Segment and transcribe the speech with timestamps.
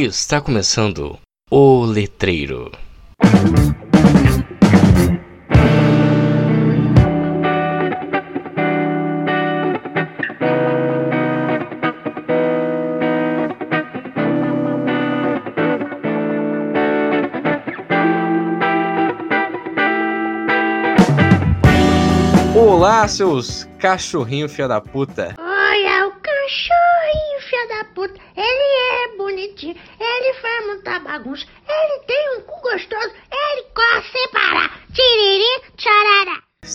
[0.00, 1.18] Está começando
[1.50, 2.70] o Letreiro.
[22.54, 25.34] Olá, seus cachorrinhos filha da puta.
[25.36, 28.14] Olha o cachorrinho, filha da puta.
[28.36, 28.67] Ele
[29.38, 34.80] bonitinho, ele faz muita bagunça, ele tem um cu gostoso, ele corre sem parar.
[34.92, 35.47] Tiriri.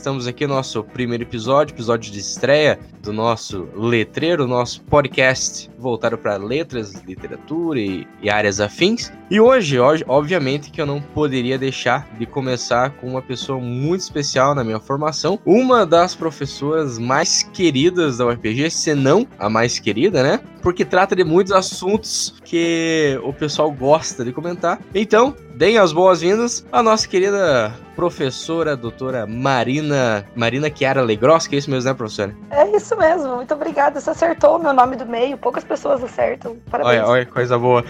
[0.03, 6.17] Estamos aqui no nosso primeiro episódio, episódio de estreia do nosso letreiro, nosso podcast voltado
[6.17, 9.13] para letras, literatura e, e, áreas afins.
[9.31, 14.01] E hoje, hoje, obviamente, que eu não poderia deixar de começar com uma pessoa muito
[14.01, 19.79] especial na minha formação, uma das professoras mais queridas da UFPG, se não a mais
[19.79, 20.41] querida, né?
[20.61, 24.81] Porque trata de muitos assuntos que o pessoal gosta de comentar.
[24.93, 31.59] Então, deem as boas-vindas à nossa querida professora, doutora Marina, Marina Chiara Legross, que é
[31.59, 32.35] isso mesmo, né, professora?
[32.49, 33.99] É isso mesmo, muito obrigada.
[34.01, 36.57] Você acertou o meu nome do meio, poucas pessoas acertam.
[36.69, 37.01] Parabéns.
[37.01, 37.83] Olha, olha, coisa boa.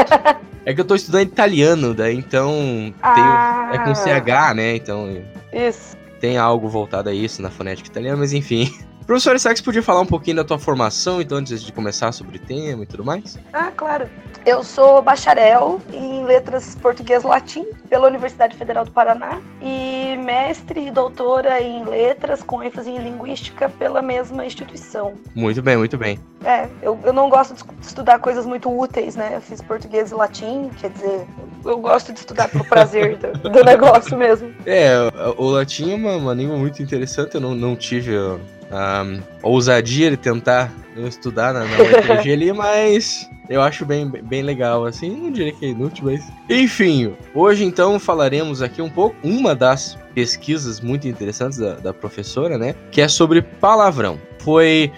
[0.64, 3.14] é que eu tô estudando italiano, daí então Ah.
[3.14, 4.76] tenho, é com CH, né?
[4.76, 5.22] Então
[5.52, 5.96] Isso.
[6.20, 8.72] tem algo voltado a isso na fonética italiana, mas enfim.
[9.12, 12.40] Professor, você podia falar um pouquinho da tua formação, então, antes de começar sobre o
[12.40, 13.38] tema e tudo mais?
[13.52, 14.08] Ah, claro.
[14.46, 20.90] Eu sou bacharel em letras português latim pela Universidade Federal do Paraná e mestre e
[20.90, 25.12] doutora em letras com ênfase em linguística pela mesma instituição.
[25.34, 26.18] Muito bem, muito bem.
[26.42, 29.32] É, eu, eu não gosto de estudar coisas muito úteis, né?
[29.34, 31.26] Eu fiz português e latim, quer dizer,
[31.66, 34.50] eu gosto de estudar pelo prazer do, do negócio mesmo.
[34.64, 34.94] É,
[35.36, 38.38] o latim é uma, uma língua muito interessante, eu não, não tive a,
[38.72, 39.04] a
[39.42, 45.10] ousadia de tentar estudar na, na UFPG ali, mas eu acho bem, bem legal, assim,
[45.10, 46.26] não diria que é inútil, mas...
[46.48, 52.56] Enfim, hoje então falaremos aqui um pouco, uma das pesquisas muito interessantes da, da professora,
[52.56, 54.18] né, que é sobre palavrão.
[54.38, 54.90] Foi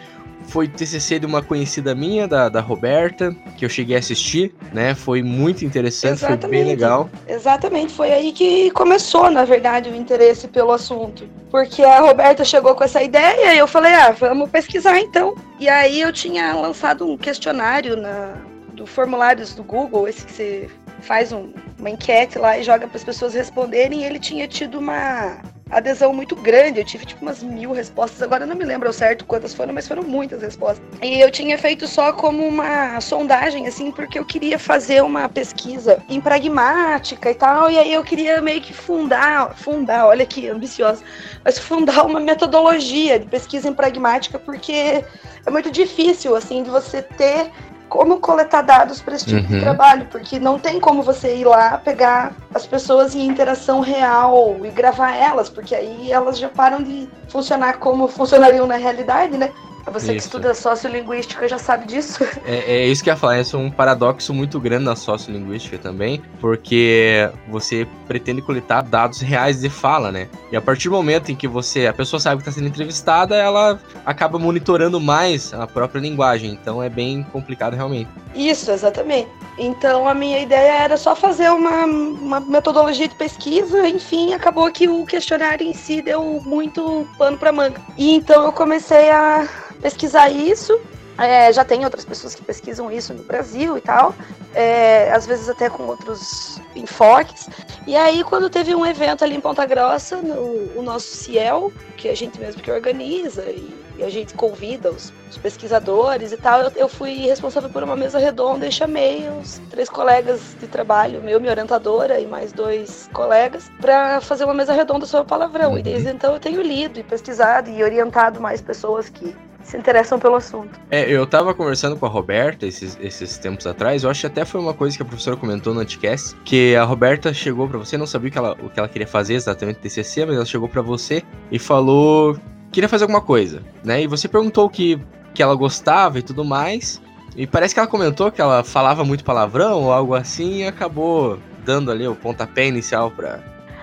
[0.47, 4.95] foi TCC de uma conhecida minha, da, da Roberta, que eu cheguei a assistir, né?
[4.95, 6.67] Foi muito interessante, foi bem Exatamente.
[6.67, 7.11] legal.
[7.27, 11.29] Exatamente, foi aí que começou, na verdade, o interesse pelo assunto.
[11.51, 15.35] Porque a Roberta chegou com essa ideia e eu falei, ah, vamos pesquisar então.
[15.59, 18.35] E aí eu tinha lançado um questionário na,
[18.75, 20.69] do formulários do Google, esse que você
[21.01, 24.79] faz um- uma enquete lá e joga para as pessoas responderem, e ele tinha tido
[24.79, 25.39] uma
[25.71, 26.81] adesão muito grande.
[26.81, 29.89] Eu tive tipo umas mil respostas, agora não me lembro ao certo quantas foram, mas
[29.89, 30.85] foram muitas respostas.
[31.03, 36.03] E eu tinha feito só como uma sondagem, assim, porque eu queria fazer uma pesquisa
[36.09, 41.03] em pragmática e tal, e aí eu queria meio que fundar, fundar, olha que ambiciosa,
[41.45, 45.05] mas fundar uma metodologia de pesquisa em pragmática, porque
[45.47, 47.51] é muito difícil, assim, de você ter
[47.89, 49.59] como coletar dados para esse tipo Uhum.
[49.59, 54.57] de trabalho, porque não tem como você ir lá pegar as pessoas em interação real
[54.65, 59.51] e gravar elas, porque aí elas já param de funcionar como funcionariam na realidade, né?
[59.93, 60.27] Você que Isso.
[60.29, 62.25] estuda sociolinguística já sabe disso.
[62.47, 65.79] É, é isso que eu ia falar, esse é um paradoxo muito grande na sociolinguística
[65.79, 70.29] também, porque você pretende coletar dados reais de fala, né?
[70.53, 73.35] E a partir do momento em que você, a pessoa sabe que está sendo entrevistada,
[73.35, 78.11] ela acaba monitorando mais a própria linguagem, então é bem complicado realmente.
[78.35, 79.29] Isso, exatamente.
[79.57, 84.89] Então a minha ideia era só fazer uma, uma metodologia de pesquisa, enfim, acabou que
[84.89, 87.81] o questionário em si deu muito pano para manga.
[87.97, 89.49] E então eu comecei a
[89.85, 90.81] pesquisar isso.
[91.17, 94.13] É, já tem outras pessoas que pesquisam isso no Brasil e tal,
[94.53, 97.49] é, às vezes até com outros enfoques.
[97.87, 102.09] E aí, quando teve um evento ali em Ponta Grossa, no, o nosso Ciel, que
[102.09, 106.63] a gente mesmo que organiza e, e a gente convida os, os pesquisadores e tal,
[106.63, 111.23] eu, eu fui responsável por uma mesa redonda e chamei os três colegas de trabalho,
[111.23, 115.73] meu, minha orientadora e mais dois colegas, para fazer uma mesa redonda sobre o palavrão.
[115.73, 115.79] Uhum.
[115.79, 119.33] E desde então eu tenho lido e pesquisado e orientado mais pessoas que
[119.65, 120.79] se interessam pelo assunto.
[120.91, 124.45] É, eu tava conversando com a Roberta esses, esses tempos atrás, eu acho que até
[124.45, 127.97] foi uma coisa que a professora comentou no Anticast, que a Roberta chegou pra você,
[127.97, 130.69] não sabia o que ela, o que ela queria fazer exatamente TCC, mas ela chegou
[130.69, 132.41] pra você e falou que
[132.73, 134.03] queria fazer alguma coisa, né?
[134.03, 135.01] E você perguntou o que,
[135.33, 137.01] que ela gostava e tudo mais,
[137.37, 141.39] e parece que ela comentou que ela falava muito palavrão ou algo assim e acabou
[141.65, 143.41] dando ali o pontapé inicial pra...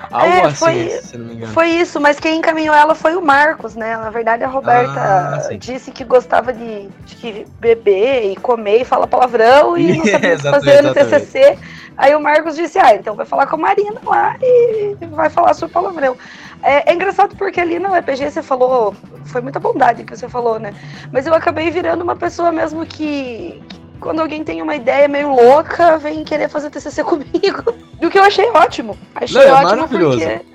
[0.09, 1.53] Algo É, assim, foi- se não me engano.
[1.53, 3.95] Foi isso, mas quem encaminhou ela foi o Marcos, né?
[3.97, 8.85] Na verdade, a Roberta Ah, disse que gostava de, de que beber e comer e
[8.85, 10.93] falar palavrão e não sabia que fazer no.
[10.93, 11.57] TCC.
[11.97, 15.53] Aí o Marcos disse, ah, então vai falar com a Marina lá e vai falar
[15.53, 16.17] sobre palavrão.
[16.63, 18.95] É, é engraçado porque ali no EPG você falou,
[19.25, 20.73] foi muita bondade que você falou, né?
[21.11, 23.61] Mas eu acabei virando uma pessoa mesmo que,
[24.01, 27.73] quando alguém tem uma ideia meio louca, vem querer fazer TCC comigo.
[28.01, 28.97] E o que eu achei ótimo.
[29.15, 30.19] Achei Não, é ótimo maravilhoso.
[30.19, 30.45] porque...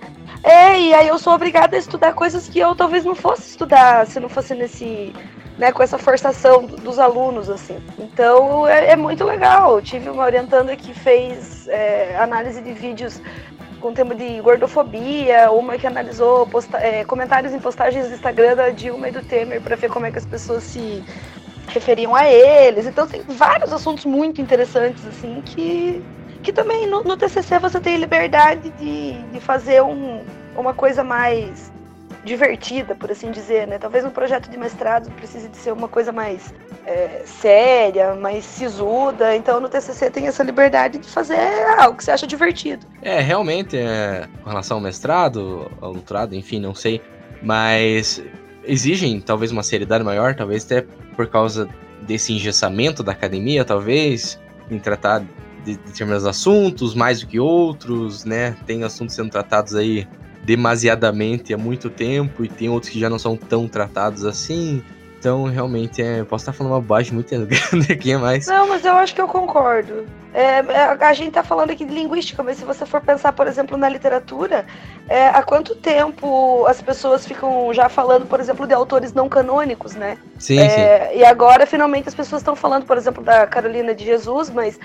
[0.43, 4.07] É, e aí eu sou obrigada a estudar coisas que eu talvez não fosse estudar
[4.07, 5.13] se não fosse nesse...
[5.59, 7.79] Né, com essa forçação do- dos alunos, assim.
[7.99, 9.77] Então é, é muito legal.
[9.77, 13.23] Eu tive uma orientanda que fez é, análise de vídeos
[13.81, 18.69] com tema de gordofobia, uma que analisou posta- é, comentários em postagens do Instagram da
[18.69, 21.03] Dilma e do Temer para ver como é que as pessoas se
[21.69, 22.87] referiam a eles.
[22.87, 26.03] Então tem vários assuntos muito interessantes assim que
[26.43, 30.23] que também no, no TCC você tem liberdade de, de fazer um,
[30.57, 31.73] uma coisa mais
[32.27, 33.79] divertida, por assim dizer, né?
[33.79, 36.55] Talvez um projeto de mestrado precise de ser uma coisa mais
[36.85, 39.35] é, séria, mais sisuda.
[39.35, 41.39] Então no TCC tem essa liberdade de fazer
[41.79, 42.87] algo que você acha divertido.
[43.03, 47.01] É, realmente, é, com relação ao mestrado, ao doutorado, enfim, não sei,
[47.43, 48.23] mas
[48.67, 50.85] exigem talvez uma seriedade maior, talvez até
[51.15, 51.69] por causa
[52.03, 54.39] desse engessamento da academia, talvez,
[54.71, 55.25] em tratar
[55.65, 58.57] de determinados assuntos mais do que outros, né?
[58.67, 60.07] Tem assuntos sendo tratados aí
[60.45, 64.83] demasiadamente há muito tempo e tem outros que já não são tão tratados assim.
[65.27, 68.93] Então, realmente, é, posso estar falando uma bobagem muito grande aqui, mas Não, mas eu
[68.93, 70.07] acho que eu concordo.
[70.33, 73.49] É, é, a gente tá falando aqui de linguística, mas se você for pensar, por
[73.49, 74.65] exemplo, na literatura,
[75.09, 79.97] é, há quanto tempo as pessoas ficam já falando, por exemplo, de autores não canônicos,
[79.97, 80.17] né?
[80.39, 80.61] sim, sim.
[80.61, 84.79] É, e agora, finalmente, as pessoas estão falando, por exemplo, da Carolina de Jesus, mas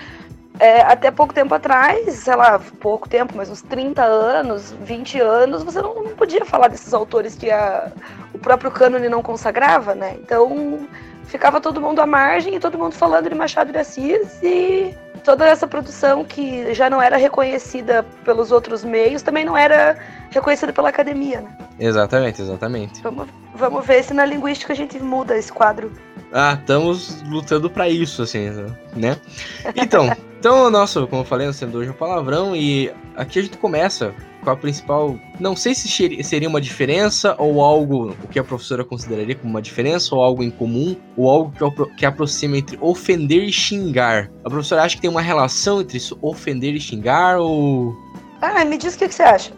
[0.62, 5.62] é, até pouco tempo atrás, sei lá, pouco tempo, mas uns 30 anos, 20 anos,
[5.64, 7.90] você não, não podia falar desses autores que a-
[8.32, 10.14] o próprio cânone não consagrava, né?
[10.22, 10.86] Então
[11.24, 14.94] ficava todo mundo à margem e todo mundo falando de Machado de Assis e
[15.24, 19.96] toda essa produção que já não era reconhecida pelos outros meios também não era
[20.30, 21.50] reconhecida pela academia, né?
[21.78, 23.02] Exatamente, exatamente.
[23.02, 25.90] Vamos, vamos ver se na linguística a gente muda esse quadro.
[26.32, 28.48] Ah, estamos lutando pra isso, assim,
[28.96, 29.16] né?
[29.76, 33.58] Então, então nosso, como eu falei, nós temos hoje um palavrão e aqui a gente
[33.58, 35.16] começa com a principal.
[35.38, 35.88] Não sei se
[36.24, 40.42] seria uma diferença ou algo o que a professora consideraria como uma diferença ou algo
[40.42, 44.30] em comum ou algo que, apro- que aproxima entre ofender e xingar.
[44.44, 47.94] A professora acha que tem uma relação entre isso, ofender e xingar ou
[48.40, 49.52] Ah, me diz o que, que você acha.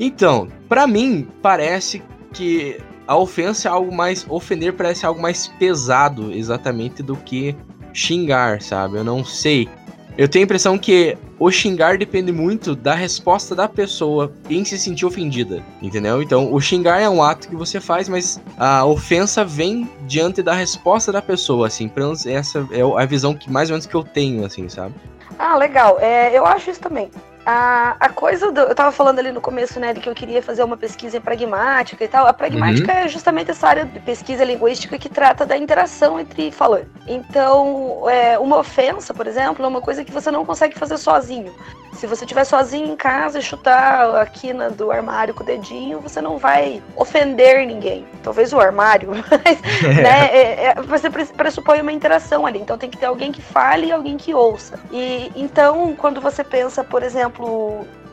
[0.00, 2.02] então, pra mim, parece
[2.32, 4.26] que a ofensa é algo mais.
[4.28, 7.54] Ofender parece algo mais pesado, exatamente, do que
[7.92, 8.98] xingar, sabe?
[8.98, 9.68] Eu não sei.
[10.16, 14.78] Eu tenho a impressão que o xingar depende muito da resposta da pessoa em se
[14.78, 16.22] sentir ofendida, entendeu?
[16.22, 20.54] Então, o xingar é um ato que você faz, mas a ofensa vem diante da
[20.54, 21.90] resposta da pessoa, assim.
[22.26, 24.94] Essa é a visão que mais ou menos que eu tenho, assim, sabe?
[25.36, 25.98] Ah, legal.
[26.00, 27.10] É, eu acho isso também.
[27.46, 28.60] A, a coisa do.
[28.60, 31.20] Eu tava falando ali no começo, né, de que eu queria fazer uma pesquisa em
[31.20, 32.26] pragmática e tal.
[32.26, 36.88] A pragmática é justamente essa área de pesquisa linguística que trata da interação entre falantes.
[37.06, 41.52] Então, é, uma ofensa, por exemplo, é uma coisa que você não consegue fazer sozinho.
[41.92, 46.00] Se você estiver sozinho em casa e chutar a quina do armário com o dedinho,
[46.00, 48.04] você não vai ofender ninguém.
[48.22, 49.60] Talvez o armário, mas
[50.02, 52.58] né, é- é- você pre- pressupõe uma interação ali.
[52.58, 54.78] Então tem que ter alguém que fale e alguém que ouça.
[54.90, 57.33] E então, quando você pensa, por exemplo,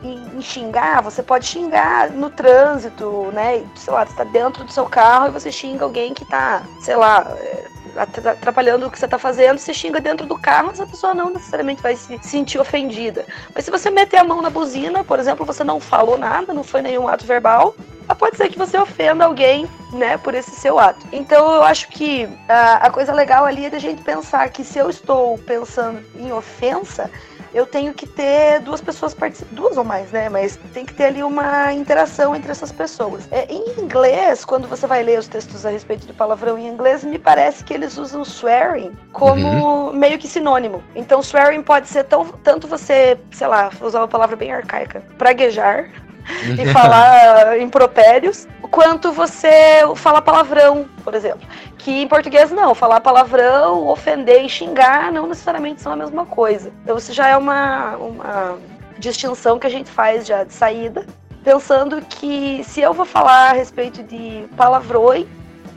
[0.02, 3.62] em, em xingar, você pode xingar no trânsito, né?
[3.76, 6.96] Sei lá, você tá dentro do seu carro e você xinga alguém que tá, sei
[6.96, 7.26] lá.
[7.38, 7.64] é,
[7.96, 11.30] atra- atrapalhando o que você tá fazendo, você xinga dentro do carro, essa pessoa não
[11.30, 13.26] necessariamente vai se sentir ofendida.
[13.54, 16.64] Mas se você meter a mão na buzina, por exemplo, você não falou nada, não
[16.64, 17.74] foi nenhum ato verbal,
[18.08, 21.06] ah, pode ser que você ofenda alguém, né, por esse seu ato.
[21.12, 24.78] Então eu acho que a, a coisa legal ali é da gente pensar que se
[24.78, 27.10] eu estou pensando em ofensa,
[27.54, 30.28] eu tenho que ter duas pessoas participando, duas ou mais, né?
[30.28, 33.28] Mas tem que ter ali uma interação entre essas pessoas.
[33.30, 37.04] É, em inglês, quando você vai ler os textos a respeito do palavrão em inglês,
[37.04, 40.82] me parece que eles usam swearing como meio que sinônimo.
[40.94, 45.90] Então, swearing pode ser tão, tanto você, sei lá, usar uma palavra bem arcaica, praguejar,
[46.58, 51.46] e falar impropérios, quanto você falar palavrão, por exemplo.
[51.78, 56.72] Que em português não, falar palavrão, ofender e xingar não necessariamente são a mesma coisa.
[56.82, 58.58] Então isso já é uma, uma
[58.98, 61.06] distinção que a gente faz já de saída,
[61.44, 65.26] pensando que se eu vou falar a respeito de palavrões,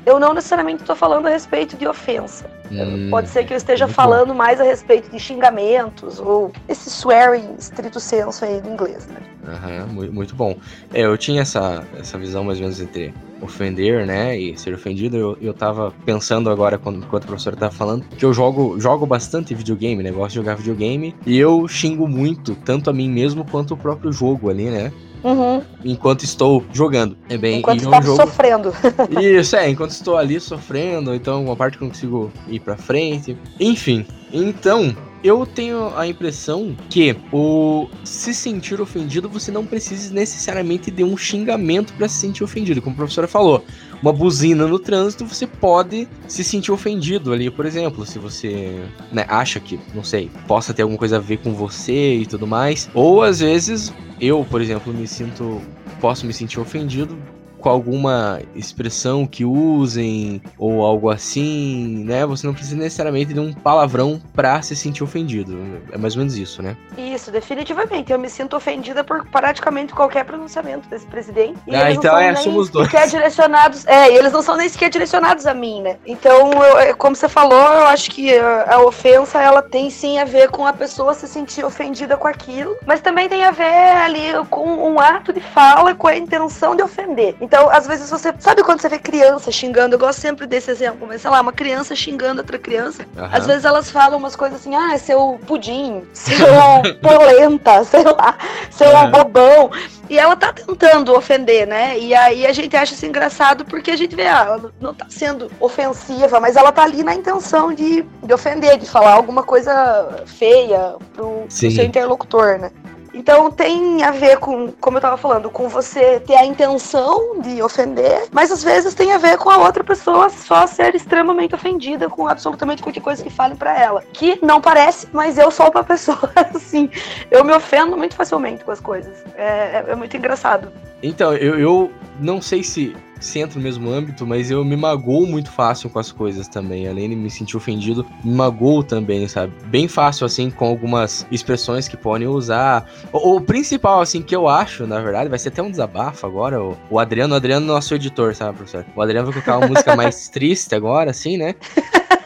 [0.06, 2.46] eu não necessariamente estou falando a respeito de ofensa.
[2.72, 4.02] Hum, Pode ser que eu esteja muito bom.
[4.04, 9.18] falando mais a respeito de xingamentos ou esse swearing estrito senso aí do inglês, né?
[9.48, 10.58] Aham, mu- muito bom.
[10.94, 15.16] É, eu tinha essa, essa visão mais ou menos entre ofender, né, e ser ofendido.
[15.18, 19.06] Eu, eu tava pensando agora, quando, enquanto o professor tava falando, que eu jogo, jogo
[19.06, 23.46] bastante videogame, né, gosto de jogar videogame, e eu xingo muito, tanto a mim mesmo
[23.46, 24.92] quanto o próprio jogo ali, né,
[25.26, 25.60] Uhum.
[25.84, 27.18] enquanto estou jogando.
[27.28, 28.22] É bem, Enquanto e é está um jogo...
[28.22, 28.74] sofrendo.
[29.20, 32.78] Isso, é, enquanto estou ali sofrendo, então uma parte que eu não consigo ir pra
[32.78, 33.36] frente.
[33.60, 40.92] Enfim, Então, eu tenho a impressão que o se sentir ofendido, você não precisa necessariamente
[40.92, 43.66] de um xingamento para se sentir ofendido, como a professora falou.
[44.06, 49.26] Uma buzina no trânsito, você pode se sentir ofendido ali, por exemplo, se você né,
[49.28, 52.88] acha que, não sei, possa ter alguma coisa a ver com você e tudo mais.
[52.94, 55.60] Ou às vezes eu, por exemplo, me sinto
[56.00, 57.18] posso me sentir ofendido
[57.66, 62.24] com alguma expressão que usem ou algo assim, né?
[62.24, 65.82] Você não precisa necessariamente de um palavrão pra se sentir ofendido.
[65.92, 66.78] É mais ou menos isso, né?
[66.96, 68.14] Isso, definitivamente.
[68.14, 71.58] Eu me sinto ofendida por praticamente qualquer pronunciamento desse presidente.
[71.66, 72.88] E ah, então é, somos dois.
[73.10, 73.84] direcionados.
[73.88, 75.98] É, eles não são nem sequer direcionados a mim, né?
[76.06, 80.20] Então, eu, é, como você falou, eu acho que a, a ofensa ela tem sim
[80.20, 83.64] a ver com a pessoa se sentir ofendida com aquilo, mas também tem a ver
[84.04, 87.36] ali com um ato de fala com a intenção de ofender.
[87.42, 88.34] Então, então, às vezes você.
[88.38, 89.96] Sabe quando você vê criança xingando?
[89.96, 93.06] Eu gosto sempre desse exemplo, mas sei lá, uma criança xingando outra criança.
[93.16, 93.30] Uhum.
[93.32, 96.36] Às vezes elas falam umas coisas assim, ah, seu pudim, seu
[97.02, 98.38] polenta, sei lá,
[98.70, 99.10] seu uhum.
[99.12, 99.72] bobão.
[100.10, 101.98] E ela tá tentando ofender, né?
[101.98, 105.06] E aí a gente acha isso engraçado porque a gente vê, ah, ela não tá
[105.10, 110.26] sendo ofensiva, mas ela tá ali na intenção de, de ofender, de falar alguma coisa
[110.26, 112.70] feia pro, pro seu interlocutor, né?
[113.16, 117.62] Então tem a ver com, como eu tava falando, com você ter a intenção de
[117.62, 122.10] ofender, mas às vezes tem a ver com a outra pessoa só ser extremamente ofendida
[122.10, 124.04] com absolutamente qualquer coisa que falem para ela.
[124.12, 126.90] Que não parece, mas eu sou uma pessoa assim.
[127.32, 129.24] Eu me ofendo muito facilmente com as coisas.
[129.36, 130.70] É, é, é muito engraçado.
[131.06, 135.26] Então, eu, eu não sei se se entra no mesmo âmbito, mas eu me magoo
[135.26, 136.88] muito fácil com as coisas também.
[136.88, 139.54] Além de me sentir ofendido, me magoo também, sabe?
[139.68, 142.86] Bem fácil, assim, com algumas expressões que podem usar.
[143.14, 146.62] O, o, principal, assim, que eu acho, na verdade, vai ser até um desabafo agora.
[146.62, 148.86] O, o Adriano, o Adriano, nosso editor, sabe, professor?
[148.96, 151.56] O Adriano vai colocar uma música mais triste agora, assim, né?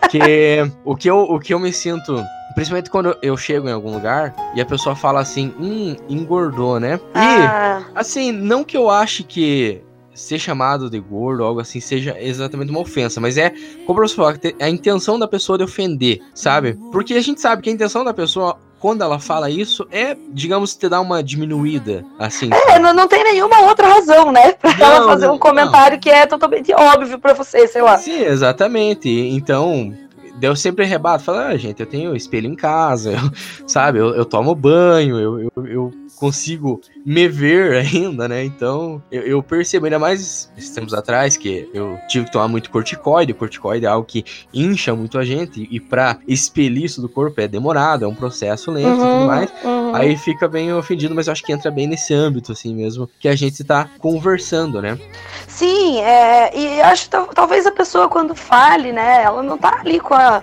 [0.09, 3.93] Que o que eu, o que eu me sinto Principalmente quando eu chego em algum
[3.93, 6.99] lugar e a pessoa fala assim, hum, engordou, né?
[7.15, 7.83] E, ah.
[7.95, 9.81] assim, não que eu ache que
[10.13, 13.53] ser chamado de gordo ou algo assim seja exatamente uma ofensa, mas é,
[13.85, 16.77] como eu falou, a intenção da pessoa de ofender, sabe?
[16.91, 20.75] Porque a gente sabe que a intenção da pessoa quando ela fala isso, é, digamos,
[20.75, 22.49] te dar uma diminuída, assim.
[22.69, 24.53] É, não, não tem nenhuma outra razão, né?
[24.59, 25.99] Pra não, ela fazer um comentário não.
[25.99, 27.97] que é totalmente óbvio para você, sei lá.
[27.97, 29.09] Sim, exatamente.
[29.09, 29.93] Então,
[30.35, 33.19] deu sempre rebato, fala, ah, gente, eu tenho espelho em casa, eu,
[33.67, 38.43] sabe, eu, eu tomo banho, eu, eu, eu consigo me ver ainda, né?
[38.43, 42.69] Então, eu, eu, percebo, ainda mais esses tempos atrás, que eu tive que tomar muito
[42.69, 43.31] corticoide.
[43.31, 47.39] O corticoide é algo que incha muito a gente, e para expelir isso do corpo
[47.39, 49.51] é demorado, é um processo lento uhum, e tudo uhum, mais.
[49.63, 49.95] Uhum.
[49.95, 53.27] Aí fica bem ofendido, mas eu acho que entra bem nesse âmbito, assim mesmo, que
[53.27, 54.99] a gente tá conversando, né?
[55.47, 59.99] Sim, é, e acho que talvez a pessoa, quando fale, né, ela não tá ali
[59.99, 60.41] com a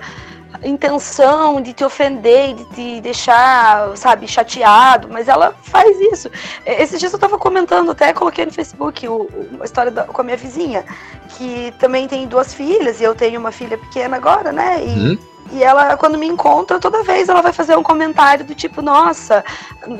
[0.62, 6.30] intenção de te ofender, de te deixar, sabe, chateado, mas ela faz isso.
[6.64, 10.24] Esses dias eu tava comentando, até coloquei no Facebook o, uma história da, com a
[10.24, 10.84] minha vizinha,
[11.30, 14.84] que também tem duas filhas, e eu tenho uma filha pequena agora, né?
[14.84, 14.88] E.
[14.88, 18.82] Uhum e ela, quando me encontra, toda vez ela vai fazer um comentário do tipo,
[18.82, 19.44] nossa,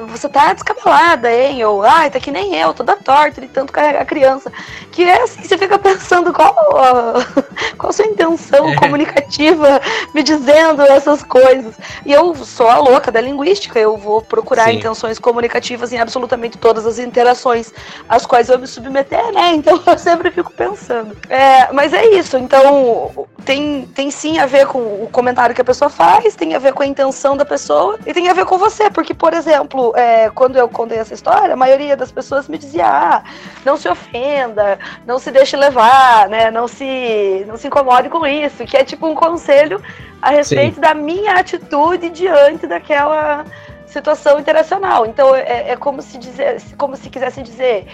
[0.09, 1.65] você tá descabelada, hein?
[1.65, 4.53] Ou, ai, tá que nem eu, toda torta de tanto carregar a criança.
[4.91, 6.55] Que é assim, você fica pensando qual,
[7.79, 8.76] qual a sua intenção é.
[8.76, 9.81] comunicativa
[10.15, 11.75] me dizendo essas coisas.
[12.05, 14.79] E eu sou a louca da linguística, eu vou procurar Sim.
[14.79, 17.73] intenções comunicativas em absolutamente todas as interações
[18.09, 19.55] às quais eu me submeter, né?
[19.67, 21.17] Então eu sempre fico pensando.
[21.29, 25.65] É, mas é isso, então tem, tem sim a ver com o comentário que a
[25.65, 28.59] pessoa faz, tem a ver com a intenção da pessoa e tem a ver com
[28.59, 28.91] você.
[28.91, 32.87] Porque, por exemplo, é, quando eu contei essa história, a maioria das pessoas me dizia:
[32.87, 33.23] ah,
[33.65, 36.50] não se ofenda, não se deixe levar, né?
[36.50, 38.65] Não se, não se incomode com isso.
[38.67, 39.81] Que é tipo um conselho
[40.21, 40.81] a respeito Sim.
[40.81, 43.45] da minha atitude diante daquela
[43.87, 45.07] situação internacional.
[45.07, 47.87] Então é, é como se dizer, como se quisesse dizer,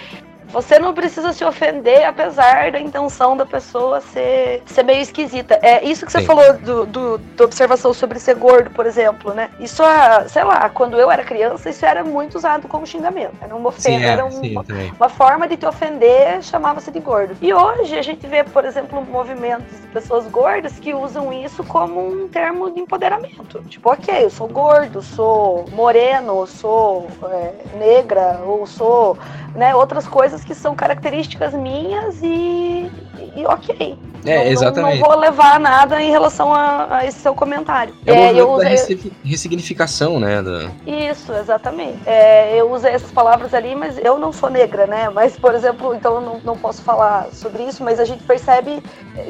[0.53, 5.59] você não precisa se ofender, apesar da intenção da pessoa ser, ser meio esquisita.
[5.63, 6.27] É isso que você Sim.
[6.27, 9.49] falou do, do, da observação sobre ser gordo, por exemplo, né?
[9.59, 9.83] Isso,
[10.29, 13.35] sei lá, quando eu era criança, isso era muito usado como xingamento.
[13.41, 14.65] Era uma ofensa, Sim, é, era um, uma,
[14.99, 17.35] uma, forma de te ofender, chamava-se de gordo.
[17.41, 22.07] E hoje a gente vê, por exemplo, movimentos de pessoas gordas que usam isso como
[22.07, 23.63] um termo de empoderamento.
[23.69, 29.17] Tipo, ok, eu sou gordo, sou moreno, sou é, negra, ou sou
[29.55, 32.91] né, outras coisas que são características minhas e,
[33.37, 33.99] e ok.
[34.25, 35.01] É, não, exatamente.
[35.01, 37.95] Não, vou levar nada em relação a, a esse seu comentário.
[38.07, 39.13] É, é eu da usei...
[39.25, 40.43] ressignificação, né?
[40.43, 40.71] Da...
[40.87, 41.99] Isso, exatamente.
[42.07, 45.09] É, eu usei essas palavras ali, mas eu não sou negra, né?
[45.11, 48.83] Mas, por exemplo, então eu não, não posso falar sobre isso, mas a gente percebe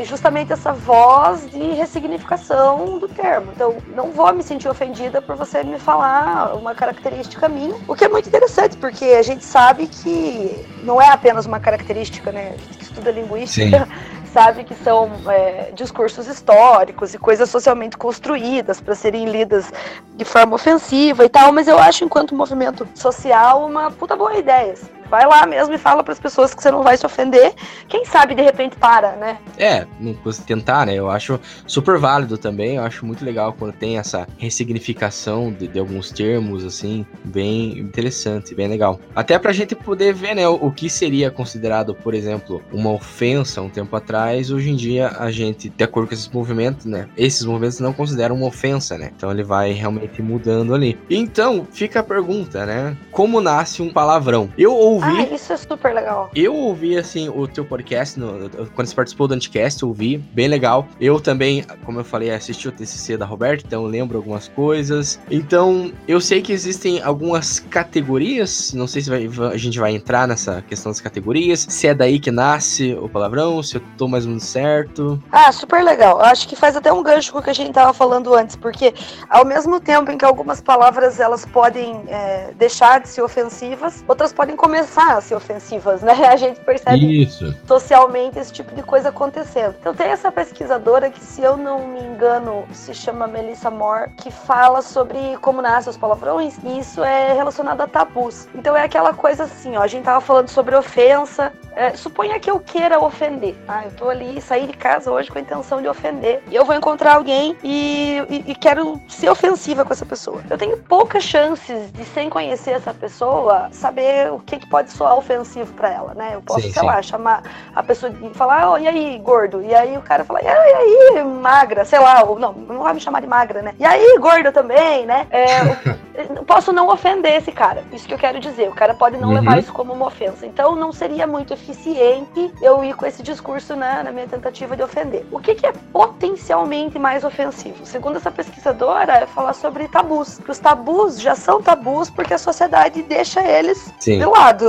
[0.05, 3.53] justamente essa voz de ressignificação do termo.
[3.55, 8.05] Então, não vou me sentir ofendida por você me falar uma característica minha, o que
[8.05, 12.55] é muito interessante, porque a gente sabe que não é apenas uma característica, né?
[12.79, 13.87] Que estuda linguística.
[13.87, 19.71] Sim sabe que são é, discursos históricos e coisas socialmente construídas para serem lidas
[20.17, 24.73] de forma ofensiva e tal, mas eu acho, enquanto movimento social, uma puta boa ideia.
[24.73, 25.02] Assim.
[25.13, 27.53] Vai lá mesmo e fala para as pessoas que você não vai se ofender.
[27.87, 29.37] Quem sabe de repente para, né?
[29.59, 30.95] É, não custa tentar, né?
[30.95, 32.77] Eu acho super válido também.
[32.77, 38.55] Eu acho muito legal quando tem essa ressignificação de, de alguns termos, assim, bem interessante,
[38.55, 38.99] bem legal.
[39.15, 43.61] Até pra gente poder ver, né, o, o que seria considerado, por exemplo, uma ofensa
[43.61, 44.51] um tempo atrás.
[44.51, 47.07] Hoje em dia, a gente, de acordo com esses movimentos, né?
[47.19, 49.13] Esses movimentos não consideram uma ofensa, né?
[49.15, 50.99] Então ele vai realmente mudando ali.
[51.11, 52.97] Então, fica a pergunta, né?
[53.11, 54.49] Como nasce um palavrão?
[54.57, 55.29] Eu ouvi ouvi.
[55.31, 56.31] Ah, isso é super legal.
[56.35, 60.49] Eu ouvi, assim, o teu podcast, no, quando você participou do Anticast, eu ouvi, bem
[60.49, 60.87] legal.
[61.01, 65.21] Eu também, como eu falei, assisti o TCC da Roberta, então eu lembro algumas coisas.
[65.31, 70.27] Então, eu sei que existem algumas categorias, não sei se vai, a gente vai entrar
[70.29, 74.25] nessa questão das categorias, se é daí que nasce o palavrão, se eu tô mais
[74.25, 75.23] ou menos certo.
[75.31, 76.21] Ah, super legal.
[76.21, 78.95] Acho que faz até um gancho com o que a gente tava falando antes, porque
[79.29, 84.33] ao mesmo tempo em que algumas palavras elas podem é, deixar de ser ofensivas, outras
[84.33, 86.13] podem começar começar a ser ofensivas, né?
[86.29, 87.55] A gente percebe Isso.
[87.67, 89.75] socialmente esse tipo de coisa acontecendo.
[89.81, 94.31] Então tem essa pesquisadora que, se eu não me engano, se chama Melissa Moore, que
[94.31, 98.47] fala sobre como nascem os palavrões, e isso é relacionado a tabus.
[98.55, 102.51] Então é aquela coisa assim, ó, a gente tava falando sobre ofensa, é, suponha que
[102.51, 103.85] eu queira ofender, tá?
[103.85, 106.43] Eu tô ali, sair de casa hoje com a intenção de ofender.
[106.51, 110.43] E eu vou encontrar alguém e, e, e, quero ser ofensiva com essa pessoa.
[110.51, 115.19] Eu tenho poucas chances de, sem conhecer essa pessoa, saber o que, que pode soar
[115.19, 116.31] ofensivo para ela, né?
[116.33, 116.87] Eu posso, sim, sei sim.
[116.87, 117.43] lá, chamar
[117.75, 119.61] a pessoa e falar, oh, e aí, gordo?
[119.63, 121.85] E aí o cara fala, e aí, magra?
[121.85, 123.75] Sei lá, ou não, não vai me chamar de magra, né?
[123.79, 125.27] E aí, gordo também, né?
[125.31, 125.93] É,
[126.35, 127.85] eu posso não ofender esse cara.
[127.93, 128.71] Isso que eu quero dizer.
[128.71, 129.35] O cara pode não uhum.
[129.35, 130.47] levar isso como uma ofensa.
[130.47, 134.83] Então não seria muito eficiente eu ir com esse discurso né, na minha tentativa de
[134.83, 135.27] ofender.
[135.31, 137.85] O que, que é potencialmente mais ofensivo?
[137.85, 140.39] Segundo essa pesquisadora, é falar sobre tabus.
[140.39, 144.19] Que os tabus já são tabus porque a sociedade deixa eles Sim.
[144.19, 144.62] de lado.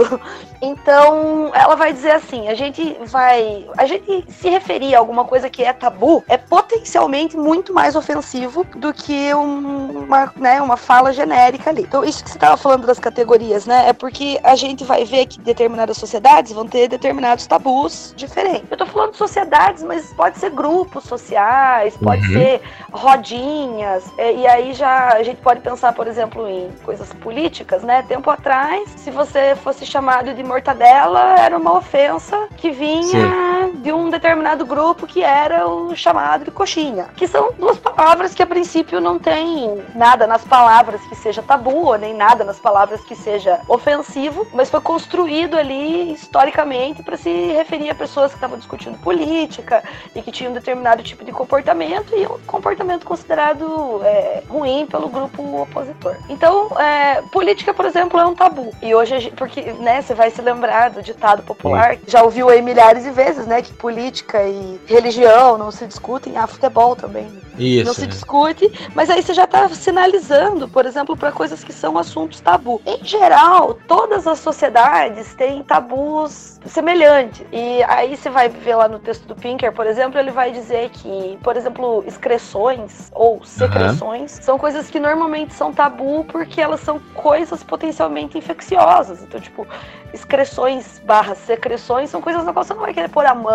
[0.61, 3.67] Então, ela vai dizer assim: a gente vai.
[3.77, 8.63] A gente se referir a alguma coisa que é tabu é potencialmente muito mais ofensivo
[8.75, 11.81] do que um, uma, né, uma fala genérica ali.
[11.81, 13.89] Então, isso que você estava falando das categorias, né?
[13.89, 18.69] É porque a gente vai ver que determinadas sociedades vão ter ter determinados tabus diferentes.
[18.69, 22.33] Eu tô falando de sociedades, mas pode ser grupos sociais, pode uhum.
[22.33, 27.83] ser rodinhas, é, e aí já a gente pode pensar, por exemplo, em coisas políticas,
[27.83, 28.03] né?
[28.03, 33.62] Tempo atrás, se você fosse chamado de mortadela, era uma ofensa que vinha Sim.
[33.73, 38.43] De um determinado grupo que era o chamado de coxinha, que são duas palavras que
[38.43, 43.01] a princípio não tem nada nas palavras que seja tabu, ou nem nada nas palavras
[43.01, 48.57] que seja ofensivo, mas foi construído ali historicamente para se referir a pessoas que estavam
[48.57, 49.83] discutindo política
[50.15, 55.09] e que tinham um determinado tipo de comportamento e um comportamento considerado é, ruim pelo
[55.09, 56.15] grupo opositor.
[56.29, 58.71] Então, é, política, por exemplo, é um tabu.
[58.81, 63.03] E hoje, porque né, você vai se lembrar do ditado popular, já ouviu aí milhares
[63.03, 67.27] de vezes, né, que política e religião não se discutem, ah, futebol também.
[67.57, 71.71] Isso, não se discute, mas aí você já está sinalizando, por exemplo, para coisas que
[71.71, 72.81] são assuntos tabu.
[72.85, 77.45] Em geral, todas as sociedades têm tabus semelhantes.
[77.51, 80.89] E aí você vai ver lá no texto do Pinker, por exemplo, ele vai dizer
[80.89, 84.43] que, por exemplo, excreções ou secreções uhum.
[84.43, 89.21] são coisas que normalmente são tabu porque elas são coisas potencialmente infecciosas.
[89.21, 89.67] Então, tipo,
[90.13, 93.52] excreções barra secreções são coisas na qual você não vai querer pôr a mão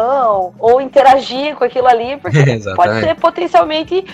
[0.58, 2.38] ou interagir com aquilo ali, porque
[2.76, 4.04] pode ser potencialmente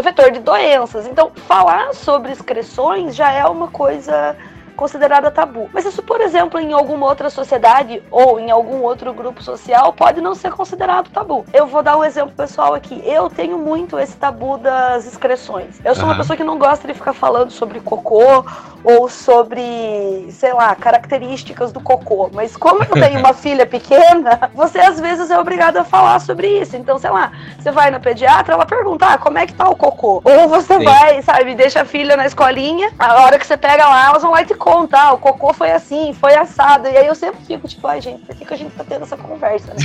[0.00, 1.06] vetor de doenças.
[1.06, 4.36] Então, falar sobre excreções já é uma coisa
[4.82, 5.70] considerada tabu.
[5.72, 10.20] Mas isso, por exemplo, em alguma outra sociedade ou em algum outro grupo social pode
[10.20, 11.46] não ser considerado tabu.
[11.52, 13.00] Eu vou dar um exemplo pessoal aqui.
[13.04, 15.80] Eu tenho muito esse tabu das excreções.
[15.84, 16.10] Eu sou uhum.
[16.10, 18.44] uma pessoa que não gosta de ficar falando sobre cocô
[18.82, 22.28] ou sobre, sei lá, características do cocô.
[22.32, 26.60] Mas como eu tenho uma filha pequena, você às vezes é obrigado a falar sobre
[26.60, 26.76] isso.
[26.76, 29.76] Então, sei lá, você vai na pediatra, ela pergunta, ah, como é que tá o
[29.76, 30.20] cocô?
[30.24, 30.84] Ou você Sim.
[30.84, 34.32] vai, sabe, deixa a filha na escolinha, a hora que você pega lá, elas vão
[34.32, 36.88] lá e te contar, o cocô foi assim, foi assado.
[36.88, 39.02] E aí eu sempre fico tipo, ai gente, por que, que a gente tá tendo
[39.02, 39.80] essa conversa, né?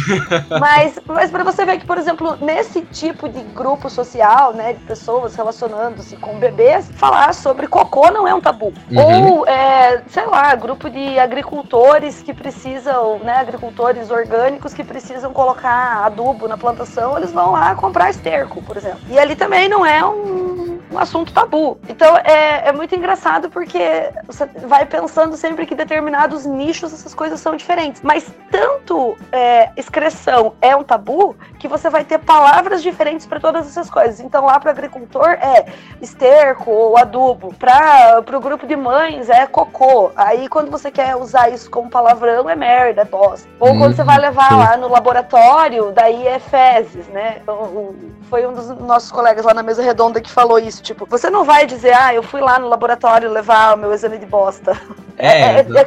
[0.60, 4.80] mas, mas pra você ver que, por exemplo, nesse tipo de grupo social, né, de
[4.86, 8.74] pessoas relacionando-se com bebês, falar sobre cocô não é um tabu.
[8.90, 9.40] Uhum.
[9.40, 16.06] Ou, é, sei lá, grupo de agricultores que precisam, né, agricultores orgânicos que precisam colocar
[16.06, 19.00] adubo na plantação, eles vão lá comprar esterco, por exemplo.
[19.10, 21.78] E ali também não é um, um assunto tabu.
[21.90, 27.40] Então é, é muito engraçado porque você vai pensando sempre que determinados nichos essas coisas
[27.40, 28.02] são diferentes.
[28.02, 33.66] Mas tanto é, excreção é um tabu que você vai ter palavras diferentes para todas
[33.66, 34.20] essas coisas.
[34.20, 35.66] Então lá para agricultor é
[36.02, 37.54] esterco ou adubo.
[37.54, 40.12] Para o grupo de mães é cocô.
[40.16, 43.48] Aí quando você quer usar isso como palavrão é merda, é bosta.
[43.60, 44.60] Ou quando você vai levar uhum.
[44.60, 47.42] lá no laboratório, daí é fezes, né?
[48.30, 50.84] Foi um dos nossos colegas lá na mesa redonda que falou isso.
[50.84, 54.18] Tipo, você não vai dizer, ah, eu fui lá no laboratório levar o meu exame
[54.18, 54.57] de bosta.
[55.20, 55.86] É, é, é,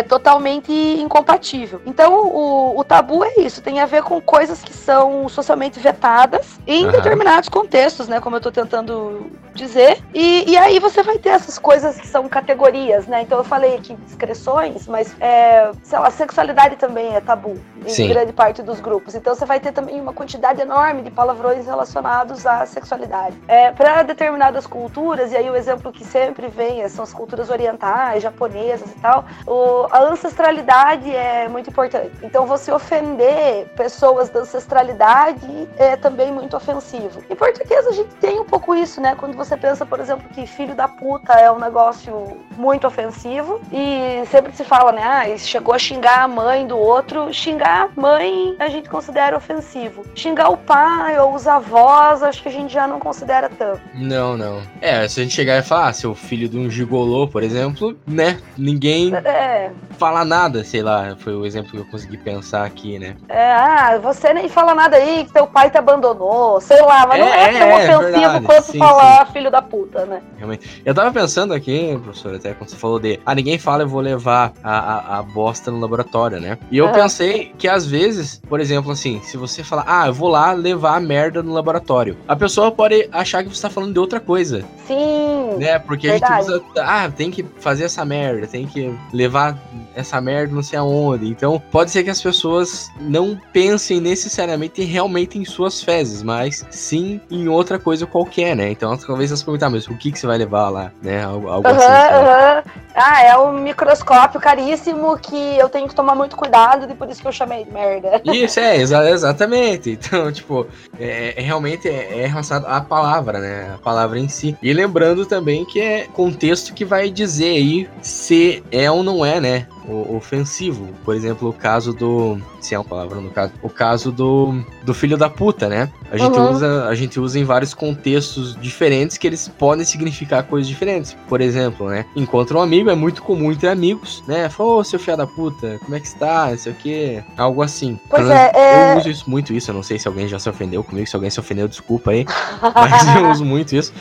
[0.00, 1.80] é totalmente incompatível.
[1.86, 6.60] Então, o, o, tabu é isso, tem a ver com coisas que são socialmente vetadas
[6.66, 6.92] em uhum.
[6.92, 8.20] determinados contextos, né?
[8.20, 10.02] Como eu tô tentando dizer.
[10.14, 13.22] E, e aí você vai ter essas coisas que são categorias, né?
[13.22, 18.08] Então eu falei aqui discreções, mas é, sei lá, sexualidade também é tabu em Sim.
[18.08, 19.14] grande parte dos grupos.
[19.14, 23.36] Então você vai ter também uma quantidade enorme de palavrões relacionados à sexualidade.
[23.48, 28.22] É, Para determinadas culturas, e aí o exemplo que sempre vem são as culturas orientais,
[28.22, 32.12] japonesas e tal, o, a ancestralidade é muito importante.
[32.22, 37.22] Então, você ofender pessoas da ancestralidade é também muito ofensivo.
[37.30, 39.14] Em português, a gente tem um pouco isso, né?
[39.16, 44.24] Quando você pensa, por exemplo, que filho da puta é um negócio muito ofensivo e
[44.30, 45.02] sempre se fala, né?
[45.02, 47.32] Ah, chegou a xingar a mãe do outro.
[47.34, 50.04] Xingar a mãe a gente considera ofensivo.
[50.14, 53.82] Xingar o pai ou os avós, acho que a gente já não considera tanto.
[53.94, 54.62] Não, não.
[54.80, 57.94] É, se a gente chegar e falar, ah, seu filho de um gigolô, por exemplo,
[58.06, 58.40] né?
[58.56, 59.14] Ninguém.
[59.14, 63.16] É fala nada, sei lá, foi o exemplo que eu consegui pensar aqui, né?
[63.28, 67.18] É, ah, você nem fala nada aí que teu pai te abandonou, sei lá, mas
[67.18, 68.46] é, não é, é tão é, ofensivo verdade.
[68.46, 69.32] quanto sim, falar sim.
[69.36, 70.22] Filho da puta, né?
[70.38, 70.82] Realmente.
[70.82, 74.00] Eu tava pensando aqui, professor, até quando você falou de, ah, ninguém fala, eu vou
[74.00, 76.56] levar a, a, a bosta no laboratório, né?
[76.70, 80.30] E eu pensei que às vezes, por exemplo, assim, se você falar, ah, eu vou
[80.30, 83.98] lá levar a merda no laboratório, a pessoa pode achar que você tá falando de
[83.98, 84.64] outra coisa.
[84.86, 85.56] Sim.
[85.58, 85.78] Né?
[85.78, 86.32] Porque verdade.
[86.32, 89.58] a gente usa, ah, tem que fazer essa merda, tem que levar
[89.94, 91.26] essa merda não sei aonde.
[91.26, 97.20] Então, pode ser que as pessoas não pensem necessariamente realmente em suas fezes, mas sim
[97.30, 98.70] em outra coisa qualquer, né?
[98.70, 101.24] Então, talvez elas perguntar, mas o que, que você vai levar lá, né?
[101.24, 101.86] Algo, algo uhum, assim.
[101.86, 102.86] Uhum.
[102.94, 107.20] Ah, é um microscópio caríssimo que eu tenho que tomar muito cuidado e por isso
[107.20, 108.22] que eu chamei de merda.
[108.24, 109.98] Isso, é, exa exatamente.
[110.06, 110.66] Então, tipo,
[111.00, 113.72] é, é realmente é, é relacionado à palavra, né?
[113.74, 114.56] A palavra em si.
[114.62, 119.40] E lembrando também que é contexto que vai dizer aí se é ou não é,
[119.40, 119.66] né?
[119.88, 120.88] Ofensivo.
[121.04, 122.38] Por exemplo, o caso do.
[122.60, 123.52] Se é uma palavra no caso.
[123.62, 125.90] O caso do, do filho da puta, né?
[126.10, 126.52] A gente, uhum.
[126.52, 131.16] usa, a gente usa em vários contextos diferentes que eles podem significar coisas diferentes.
[131.28, 132.06] Por exemplo, né?
[132.14, 134.48] Encontra um amigo, é muito comum entre amigos, né?
[134.48, 136.50] Falou, ô seu filho da puta, como é que está?
[136.50, 137.24] Não sei o quê.
[137.36, 137.98] Algo assim.
[138.08, 139.70] Pois é, é, Eu uso isso, muito isso.
[139.70, 141.08] Eu não sei se alguém já se ofendeu comigo.
[141.08, 142.24] Se alguém se ofendeu, desculpa aí.
[142.74, 143.92] mas eu uso muito isso.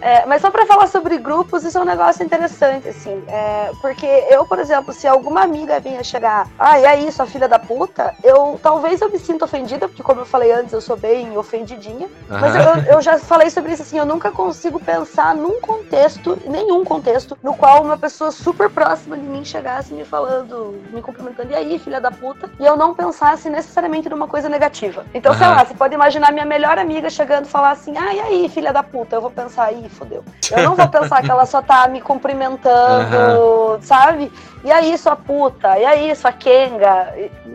[0.00, 3.22] É, mas só para falar sobre grupos, isso é um negócio interessante, assim.
[3.28, 7.48] É, porque eu, por exemplo, se alguma amiga vinha chegar, ah, e aí, sua filha
[7.48, 10.96] da puta, eu talvez eu me sinta ofendida, porque como eu falei antes, eu sou
[10.96, 12.06] bem ofendidinha.
[12.06, 12.40] Uhum.
[12.40, 16.84] Mas eu, eu, já falei sobre isso, assim, eu nunca consigo pensar num contexto, nenhum
[16.84, 21.54] contexto, no qual uma pessoa super próxima de mim chegasse me falando, me cumprimentando, e
[21.54, 25.04] aí, filha da puta, e eu não pensasse necessariamente numa coisa negativa.
[25.12, 25.38] Então, uhum.
[25.38, 28.48] sei lá, você pode imaginar minha melhor amiga chegando e falar assim, ah, e aí,
[28.48, 30.24] filha da puta, eu vou pensar aí, fodeu.
[30.50, 33.82] Eu não vou pensar que ela só tá me cumprimentando, uhum.
[33.82, 34.32] sabe?
[34.62, 35.78] E aí, sua puta?
[35.78, 37.14] E aí, sua Kenga?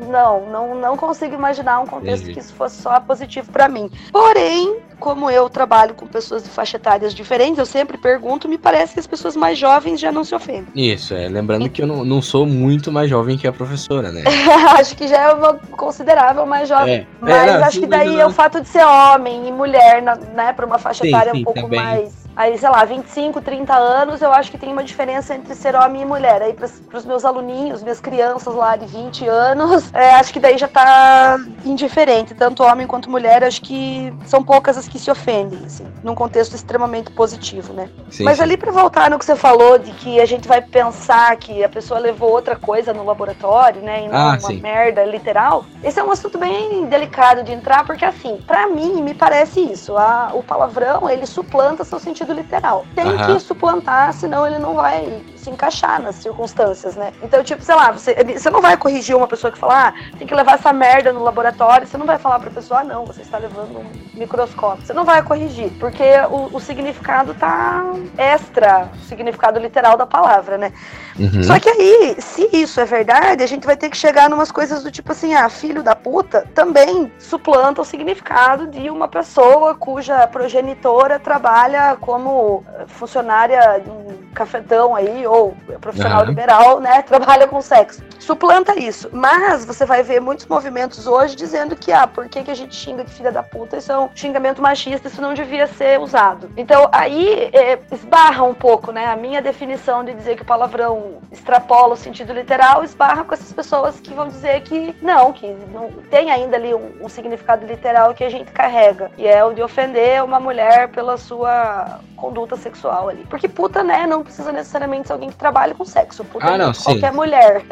[0.09, 2.33] Não, não, não consigo imaginar um contexto Entendi.
[2.33, 3.91] que isso fosse só positivo para mim.
[4.11, 8.93] Porém, como eu trabalho com pessoas de faixa etárias diferentes, eu sempre pergunto, me parece
[8.93, 10.67] que as pessoas mais jovens já não se ofendem.
[10.75, 11.27] Isso, é.
[11.27, 14.23] Lembrando que eu não, não sou muito mais jovem que a professora, né?
[14.79, 16.95] acho que já é uma considerável mais jovem.
[16.95, 17.07] É.
[17.21, 20.53] Mas é, não, acho que daí é o fato de ser homem e mulher, né,
[20.53, 21.79] para uma faixa sim, etária sim, um pouco também.
[21.79, 25.73] mais Aí, sei lá, 25, 30 anos, eu acho que tem uma diferença entre ser
[25.73, 26.41] homem e mulher.
[26.41, 30.57] Aí, para os meus aluninhos, minhas crianças lá de 20 anos, é, acho que daí
[30.57, 32.35] já tá indiferente.
[32.35, 36.55] Tanto homem quanto mulher, acho que são poucas as que se ofendem, assim, num contexto
[36.55, 37.89] extremamente positivo, né?
[38.09, 38.43] Sim, Mas sim.
[38.43, 41.69] ali, para voltar no que você falou, de que a gente vai pensar que a
[41.69, 44.03] pessoa levou outra coisa no laboratório, né?
[44.03, 44.59] E não ah, uma sim.
[44.59, 45.65] merda literal.
[45.81, 49.97] Esse é um assunto bem delicado de entrar, porque, assim, para mim, me parece isso.
[49.97, 52.85] A, o palavrão, ele suplanta seu sentido sentido literal.
[52.95, 53.25] Tem uhum.
[53.25, 57.13] que suplantar, senão ele não vai se encaixar nas circunstâncias, né?
[57.21, 60.27] Então, tipo, sei lá, você, você não vai corrigir uma pessoa que fala, ah, tem
[60.27, 63.21] que levar essa merda no laboratório, você não vai falar pra pessoa, ah, não, você
[63.21, 63.85] está levando um
[64.15, 64.85] microscópio.
[64.85, 67.83] Você não vai corrigir, porque o, o significado tá
[68.17, 70.73] extra, o significado literal da palavra, né?
[71.17, 71.43] Uhum.
[71.43, 74.83] Só que aí, se isso é verdade, a gente vai ter que chegar numas coisas
[74.83, 80.27] do tipo assim, ah, filho da puta também suplanta o significado de uma pessoa cuja
[80.27, 86.29] progenitora trabalha como funcionária de um cafetão aí, ou profissional uhum.
[86.29, 88.01] liberal, né, trabalha com sexo.
[88.19, 89.09] Suplanta isso.
[89.11, 92.73] Mas você vai ver muitos movimentos hoje dizendo que, ah, por que, que a gente
[92.73, 93.77] xinga de filha da puta?
[93.77, 96.49] Isso é um xingamento machista, isso não devia ser usado.
[96.55, 101.19] Então, aí é, esbarra um pouco, né, a minha definição de dizer que o palavrão
[101.31, 105.89] extrapola o sentido literal, esbarra com essas pessoas que vão dizer que não, que não
[106.09, 109.61] tem ainda ali um, um significado literal que a gente carrega, e é o de
[109.61, 112.14] ofender uma mulher pela sua out.
[112.25, 113.25] Conduta sexual ali.
[113.29, 116.23] Porque puta, né, não precisa necessariamente ser alguém que trabalha com sexo.
[116.23, 117.15] Puta, ah, não, qualquer sim.
[117.15, 117.63] mulher.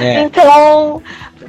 [0.00, 0.20] É.
[0.22, 1.02] então,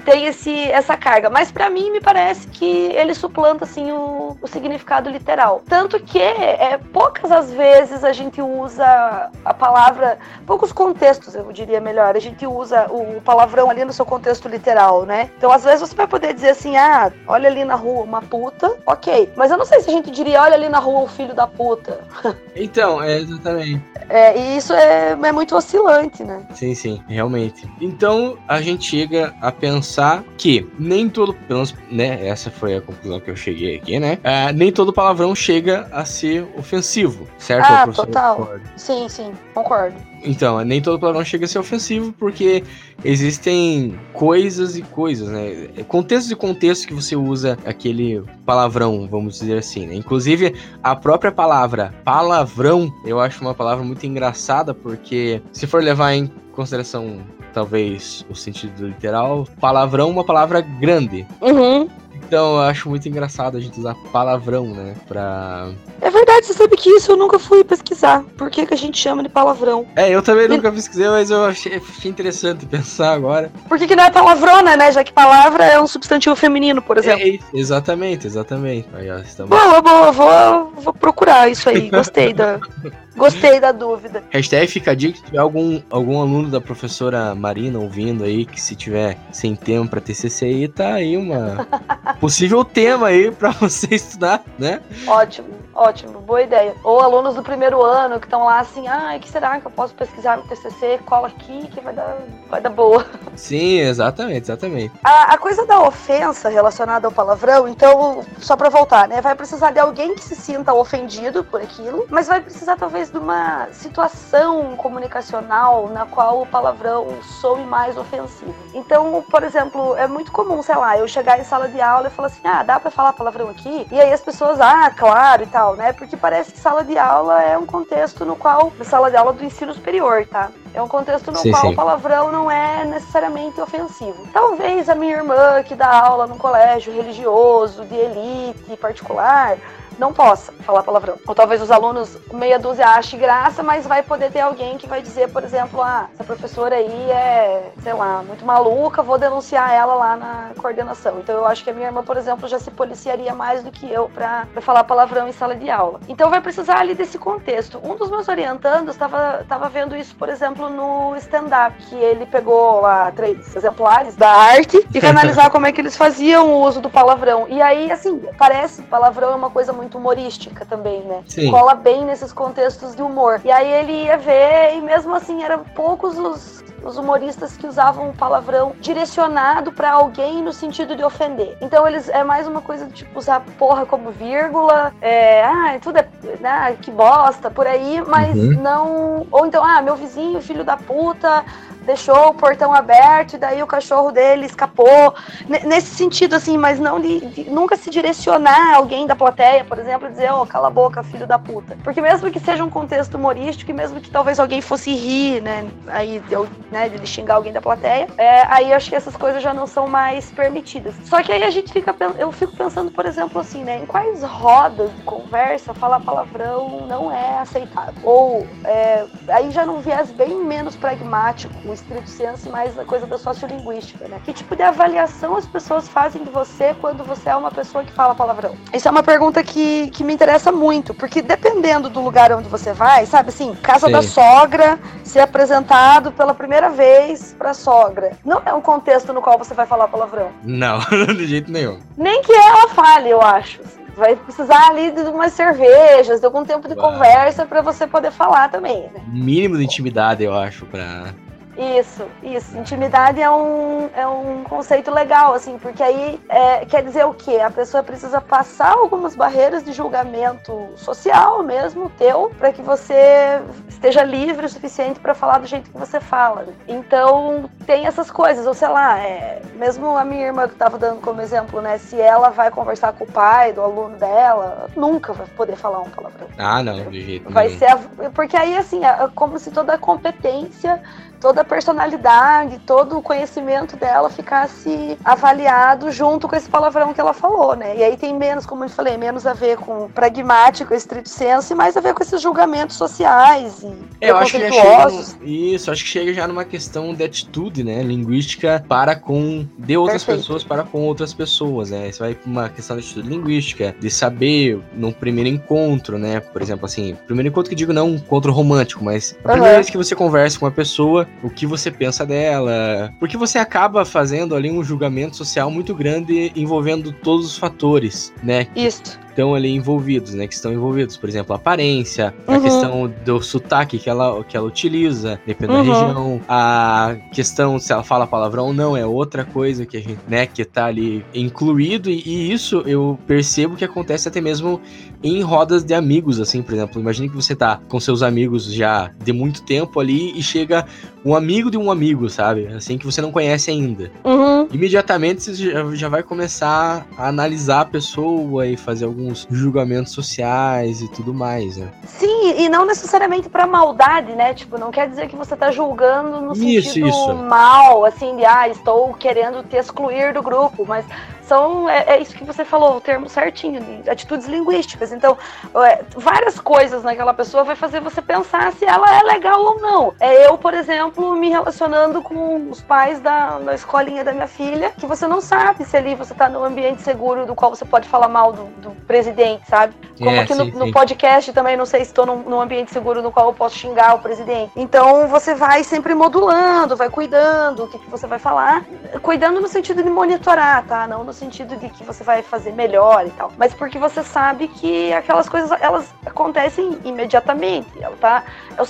[0.04, 1.30] tem esse, essa carga.
[1.30, 5.62] Mas para mim, me parece que ele suplanta, assim, o, o significado literal.
[5.67, 11.80] Tanto que, é, poucas as vezes a gente usa a palavra, poucos contextos, eu diria
[11.80, 15.30] melhor, a gente usa o palavrão ali no seu contexto literal, né?
[15.38, 18.76] Então, às vezes você vai poder dizer assim, ah, olha ali na rua uma puta,
[18.86, 19.32] ok.
[19.36, 21.46] Mas eu não sei se a gente diria, olha ali na rua o filho da
[21.46, 22.00] puta.
[22.56, 23.82] Então, é exatamente.
[24.10, 26.46] É, e isso é, é muito oscilante, né?
[26.54, 27.68] Sim, sim, realmente.
[27.82, 32.28] Então a gente chega a pensar que nem todo, pelo menos, né?
[32.28, 34.20] Essa foi a conclusão que eu cheguei aqui, né?
[34.20, 37.66] Uh, nem todo palavrão chega a ser ofensivo, certo?
[37.66, 38.50] Ah, total.
[38.76, 40.12] Sim, sim, concordo.
[40.26, 42.64] Então, nem todo palavrão chega a ser ofensivo, porque
[43.04, 45.68] existem coisas e coisas, né?
[45.88, 49.96] Contextos e contextos que você usa aquele palavrão, vamos dizer assim, né?
[49.96, 56.14] Inclusive, a própria palavra palavrão, eu acho uma palavra muito engraçada, porque se for levar
[56.14, 57.20] em consideração
[57.54, 61.26] talvez o sentido literal, palavrão é uma palavra grande.
[61.40, 61.88] Uhum.
[62.34, 64.96] Então eu acho muito engraçado a gente usar palavrão, né?
[65.08, 65.69] Pra.
[66.02, 68.24] É verdade, você sabe que isso eu nunca fui pesquisar.
[68.36, 69.86] Por que, que a gente chama de palavrão?
[69.96, 70.48] É, eu também e...
[70.48, 73.52] nunca pesquisei, mas eu achei, achei, interessante pensar agora.
[73.69, 74.91] Por que, que não é palavrona, né?
[74.91, 77.22] Já que palavra é um substantivo feminino, por exemplo.
[77.24, 78.89] É, exatamente, exatamente.
[78.96, 79.56] Aí, ó, estamos...
[79.56, 81.91] Boa, boa, vou, vou procurar isso aí.
[81.91, 82.60] Gostei da.
[83.15, 84.24] Gostei da dúvida.
[84.32, 88.60] Hashtag fica a dica, se tiver algum, algum aluno da professora Marina ouvindo aí, que
[88.60, 91.67] se tiver sem tempo pra TCC aí, tá aí uma
[92.24, 94.82] possível tema aí pra você estudar, né?
[95.06, 96.74] Ótimo, ótimo, boa ideia.
[96.82, 99.94] Ou alunos do primeiro ano que estão lá assim, ah, que será que eu posso
[99.94, 101.02] pesquisar no TCC?
[101.06, 102.18] Cola aqui que vai dar,
[102.50, 103.06] vai dar boa.
[103.36, 104.94] Sim, exatamente, exatamente.
[105.04, 109.20] A, a coisa da ofensa relacionada ao palavrão, então, só pra voltar, né?
[109.20, 113.18] Vai precisar de alguém que se sinta ofendido por aquilo, mas vai precisar talvez de
[113.18, 117.06] uma situação comunicacional na qual o palavrão
[117.42, 118.56] soe mais ofensivo.
[118.74, 122.28] Então, por exemplo, é muito comum, sei lá, eu chegar em sala de aula falar
[122.28, 123.88] assim: ah, dá pra falar palavrão aqui?
[123.91, 125.93] E aí as pessoas, ah, claro e tal, né?
[125.93, 128.71] Porque parece que sala de aula é um contexto no qual.
[128.84, 130.49] Sala de aula do ensino superior, tá?
[130.73, 134.28] É um contexto no sim, qual o palavrão não é necessariamente ofensivo.
[134.34, 139.58] Talvez a minha irmã, que dá aula num colégio religioso, de elite particular,
[139.98, 141.18] não possa falar palavrão.
[141.28, 145.02] Ou talvez os alunos, meia dúzia, ache graça, mas vai poder ter alguém que vai
[145.02, 149.94] dizer, por exemplo, ah, essa professora aí é, sei lá, muito maluca, vou denunciar ela
[149.94, 151.20] lá na coordenação.
[151.20, 153.92] Então eu acho que a minha irmã, por exemplo, já se policiaria mais do que
[153.92, 156.00] eu pra, pra falar palavrão em sala de aula.
[156.08, 157.80] Então vai precisar ali desse contexto.
[157.84, 162.82] Um dos meus orientandos estava tava vendo isso, por exemplo, no stand-up, que ele pegou
[162.82, 166.82] lá três exemplares da arte e foi analisar como é que eles faziam o uso
[166.82, 167.46] do palavrão.
[167.50, 171.24] E aí, assim, parece palavrão é uma coisa muito muito humorística também, né?
[171.28, 171.52] Sim.
[171.52, 173.41] Cola bem nesses contextos de humor.
[173.43, 178.10] E aí ele ia ver, e mesmo assim eram poucos os os humoristas que usavam
[178.10, 181.58] o palavrão direcionado para alguém no sentido de ofender.
[181.62, 185.98] Então eles é mais uma coisa de tipo usar porra como vírgula, é, ah, tudo
[185.98, 186.08] é,
[186.39, 188.62] né, que bosta, por aí, mas uhum.
[188.62, 191.46] não, ou então, ah, meu vizinho, filho da puta,
[191.86, 195.13] deixou o portão aberto e daí o cachorro dele escapou.
[195.48, 199.80] N nesse sentido, assim, mas não de, de, nunca se direcionar alguém da plateia, por
[199.80, 201.78] exemplo, e dizer, ô, oh, cala a boca, filho da puta.
[201.84, 205.67] Porque mesmo que seja um contexto humorístico e mesmo que talvez alguém fosse rir, né,
[205.88, 209.54] aí eu, né, de xingar alguém da plateia, é, aí acho que essas coisas já
[209.54, 210.96] não são mais permitidas.
[211.06, 214.24] Só que aí a gente fica, eu fico pensando, por exemplo, assim, né, em quais
[214.24, 217.93] rodas de conversa falar palavrão não é aceitável.
[218.04, 223.06] Ou é, aí já não viés bem menos pragmático, o estrito senso, mais a coisa
[223.08, 224.22] da sociolinguística, né?
[224.24, 227.92] Que tipo de avaliação as pessoas fazem de você quando você é uma pessoa que
[227.92, 228.56] fala palavrão?
[228.72, 232.72] Isso é uma pergunta que, que me interessa muito, porque dependendo do lugar onde você
[232.74, 233.94] vai, sabe assim, casa Sim.
[233.94, 238.12] da sogra, ser apresentado pela primeira vez pra sogra.
[238.24, 240.30] Não é um contexto no qual você vai falar palavrão.
[240.44, 240.80] Não,
[241.18, 241.80] de jeito nenhum.
[241.98, 243.62] Nem que ela fale, eu acho.
[243.62, 246.92] Assim vai precisar ali de umas cervejas, de algum tempo de Uau.
[246.92, 248.90] conversa para você poder falar também.
[248.94, 249.02] Né?
[249.08, 251.14] Mínimo de intimidade, eu acho, para
[251.58, 252.58] isso, isso.
[252.58, 257.38] Intimidade é um, é um conceito legal, assim, porque aí é, quer dizer o quê?
[257.38, 264.04] A pessoa precisa passar algumas barreiras de julgamento social mesmo, teu, para que você esteja
[264.04, 266.46] livre o suficiente para falar do jeito que você fala.
[266.68, 271.02] Então, tem essas coisas, ou sei lá, é, mesmo a minha irmã que estava dando
[271.02, 271.78] como exemplo, né?
[271.78, 275.89] Se ela vai conversar com o pai do aluno dela, nunca vai poder falar um
[275.89, 276.28] palavrão.
[276.38, 277.68] Ah, não, de jeito Vai ser.
[277.68, 277.78] A,
[278.13, 280.82] porque aí, assim, é como se toda a competência
[281.24, 287.14] toda a personalidade, todo o conhecimento dela ficasse avaliado junto com esse palavrão que ela
[287.14, 287.78] falou, né?
[287.78, 291.56] E aí tem menos, como eu falei, menos a ver com pragmático, estrito senso, e
[291.56, 294.88] mais a ver com esses julgamentos sociais e é, eu acho que chega
[295.24, 297.82] Isso, acho que chega já numa questão de atitude, né?
[297.82, 300.28] Linguística para com de outras Perfeito.
[300.28, 301.88] pessoas para com outras pessoas, né?
[301.88, 306.20] Isso vai para uma questão de atitude linguística, de saber no primeiro encontro, né?
[306.20, 309.56] Por exemplo, assim, primeiro encontro que digo não um encontro romântico, mas a primeira uhum.
[309.56, 312.93] vez que você conversa com uma pessoa, o que você pensa dela.
[312.99, 318.47] Porque você acaba fazendo ali um julgamento social muito grande envolvendo todos os fatores, né?
[318.56, 320.28] Isso estão ali envolvidos, né?
[320.28, 322.36] Que estão envolvidos, por exemplo, a aparência, uhum.
[322.36, 325.65] a questão do sotaque que ela, que ela utiliza, dependendo uhum.
[325.65, 329.80] da região, a questão se ela fala palavrão ou não, é outra coisa que a
[329.80, 334.60] gente, né, que tá ali incluído, e, e isso eu percebo que acontece até mesmo
[335.04, 336.82] em rodas de amigos, assim, por exemplo.
[336.82, 340.65] Imagine que você tá com seus amigos já de muito tempo ali e chega
[341.06, 342.47] um amigo de um amigo, sabe?
[342.47, 343.91] Assim, que você não conhece ainda.
[344.06, 344.47] Uhum.
[344.52, 349.92] Imediatamente você já, já vai começar a analisar a pessoa e fazer algum alguns julgamentos
[349.92, 351.70] sociais e tudo mais, né?
[351.86, 354.34] Sim, e não necessariamente para maldade, né?
[354.34, 357.13] Tipo, não quer dizer que você tá julgando no isso, sentido isso.
[357.13, 360.86] mal, assim, de ah, estou querendo te excluir do grupo, mas
[361.28, 364.92] são é, é, isso que você falou, o termo certinho, de atitudes linguísticas.
[364.92, 365.18] Então,
[365.66, 369.94] é, várias coisas naquela pessoa vai fazer você pensar se ela é legal ou não.
[370.00, 374.72] É eu, por exemplo, me relacionando com os pais da, da escolinha da minha filha,
[374.78, 377.88] que você não sabe se ali você tá num ambiente seguro do qual você pode
[377.88, 379.74] falar mal do, do presidente, sabe?
[379.98, 382.72] Como é, aqui sim, no, no podcast também, não sei se estou num, num, ambiente
[382.72, 384.52] seguro no qual eu posso xingar o presidente.
[384.56, 388.66] Então você vai sempre modulando, vai cuidando o que, que você vai falar,
[389.02, 390.88] cuidando no sentido de monitorar, tá?
[390.88, 394.47] Não no sentido de que você vai fazer melhor e tal, mas porque você sabe
[394.47, 397.69] que aquelas coisas elas acontecem imediatamente.
[397.82, 398.23] Ela tá,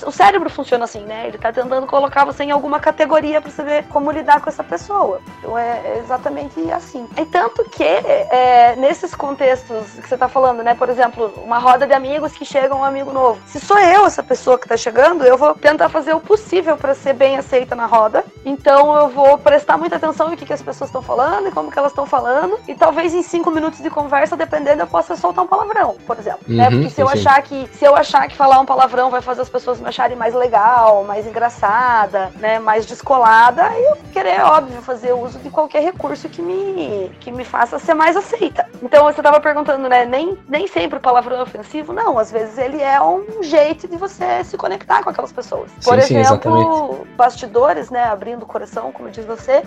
[0.05, 1.27] o cérebro funciona assim, né?
[1.27, 5.21] Ele tá tentando colocar você em alguma categoria para ver como lidar com essa pessoa.
[5.39, 7.07] Então é exatamente assim.
[7.17, 10.75] E tanto que é, nesses contextos que você tá falando, né?
[10.75, 13.39] Por exemplo, uma roda de amigos que chega um amigo novo.
[13.47, 16.93] Se sou eu essa pessoa que tá chegando, eu vou tentar fazer o possível para
[16.93, 18.23] ser bem aceita na roda.
[18.45, 21.71] Então eu vou prestar muita atenção no que, que as pessoas estão falando e como
[21.71, 22.32] que elas estão falando.
[22.67, 26.41] E talvez em cinco minutos de conversa, dependendo, eu possa soltar um palavrão, por exemplo.
[26.47, 26.69] Uhum, né?
[26.69, 27.19] Porque se eu sim.
[27.19, 30.17] achar que se eu achar que falar um palavrão vai fazer as pessoas me acharem
[30.17, 32.59] mais legal, mais engraçada, né?
[32.59, 37.79] Mais descolada, eu querer, óbvio, fazer uso de qualquer recurso que me, que me faça
[37.79, 38.67] ser mais aceita.
[38.81, 40.05] Então você tava perguntando, né?
[40.05, 42.17] Nem, nem sempre o palavrão é ofensivo, não.
[42.17, 45.71] Às vezes ele é um jeito de você se conectar com aquelas pessoas.
[45.83, 48.03] Por sim, exemplo, sim, bastidores, né?
[48.03, 49.63] Abrindo o coração, como diz você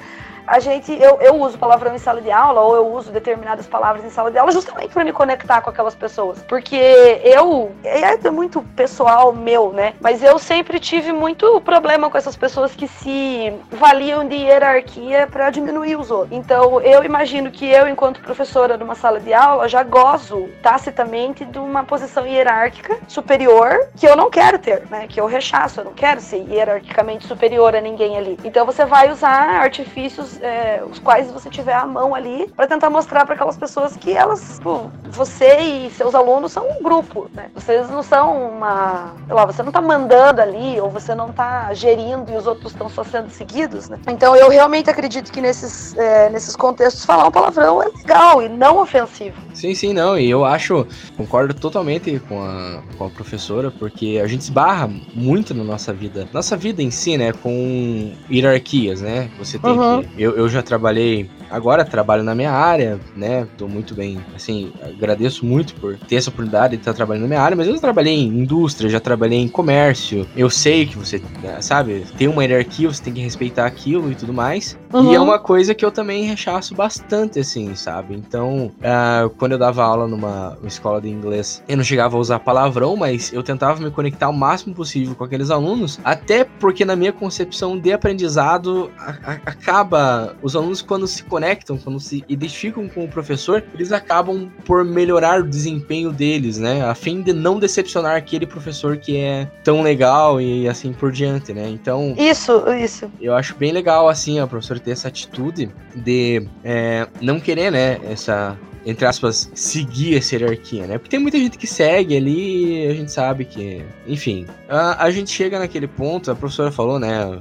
[0.47, 4.05] a gente, eu, eu uso palavrão em sala de aula, ou eu uso determinadas palavras
[4.05, 6.43] em sala de aula, justamente para me conectar com aquelas pessoas.
[6.43, 6.77] Porque
[7.25, 9.95] eu, é muito pessoal meu, né?
[10.01, 15.51] Mas eu sempre tive muito problema com essas pessoas que se valiam de hierarquia para
[15.51, 16.37] diminuir os outros.
[16.37, 21.59] Então, eu imagino que eu, enquanto professora numa sala de aula, já gozo tacitamente de
[21.59, 25.07] uma posição hierárquica superior que eu não quero ter, né?
[25.09, 28.39] Que eu rechaço, eu não quero ser hierarquicamente superior a ninguém ali.
[28.45, 32.91] Então você vai usar artifícios é, os quais você tiver à mão ali para tentar
[32.91, 37.51] mostrar para aquelas pessoas que elas, pô, você e seus alunos são um grupo, né?
[37.55, 41.73] Vocês não são uma, sei lá, você não tá mandando ali ou você não tá
[41.75, 43.99] gerindo e os outros estão só sendo seguidos, né?
[44.09, 48.49] Então eu realmente acredito que nesses, é, nesses contextos falar um palavrão é legal e
[48.49, 49.37] não ofensivo.
[49.55, 50.19] Sim, sim, não.
[50.19, 55.55] E eu acho, concordo totalmente com a, com a professora, porque a gente esbarra muito
[55.55, 59.31] na nossa vida, nossa vida em si, né, com hierarquias, né?
[59.39, 60.03] Você tem uhum.
[60.03, 60.26] que.
[60.27, 63.47] Eu, eu já trabalhei agora trabalho na minha área, né?
[63.57, 67.41] Tô muito bem, assim, agradeço muito por ter essa oportunidade de estar trabalhando na minha
[67.41, 70.27] área, mas eu trabalhei em indústria, já trabalhei em comércio.
[70.37, 71.21] Eu sei que você,
[71.61, 74.79] sabe, tem uma hierarquia, você tem que respeitar aquilo e tudo mais.
[74.93, 75.13] Uhum.
[75.13, 78.15] E é uma coisa que eu também rechaço bastante, assim, sabe?
[78.15, 82.39] Então, uh, quando eu dava aula numa escola de inglês, eu não chegava a usar
[82.41, 86.97] palavrão, mas eu tentava me conectar o máximo possível com aqueles alunos, até porque na
[86.97, 91.36] minha concepção de aprendizado, a, a, acaba os alunos quando se conectam,
[91.83, 96.85] quando se identificam com o professor, eles acabam por melhorar o desempenho deles, né?
[96.85, 101.53] A fim de não decepcionar aquele professor que é tão legal e assim por diante,
[101.53, 101.69] né?
[101.69, 102.15] Então.
[102.19, 103.11] Isso, isso.
[103.21, 107.99] Eu acho bem legal, assim, a professora ter essa atitude de é, não querer, né?
[108.05, 108.57] Essa
[108.87, 110.97] entre aspas, seguir essa hierarquia, né?
[110.97, 113.85] Porque tem muita gente que segue ali e a gente sabe que.
[114.07, 114.47] Enfim.
[114.69, 117.41] A, a gente chega naquele ponto, a professora falou, né?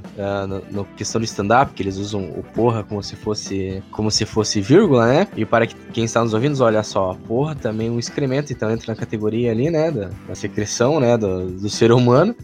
[0.72, 3.80] no, questão do stand-up, que eles usam o porra como se fosse.
[3.92, 5.28] como se fosse vírgula, né?
[5.36, 8.92] E para quem está nos ouvindo, olha só, porra também é um excremento, então entra
[8.92, 9.92] na categoria ali, né?
[9.92, 11.16] Da, da secreção, né?
[11.16, 12.34] Do, do ser humano.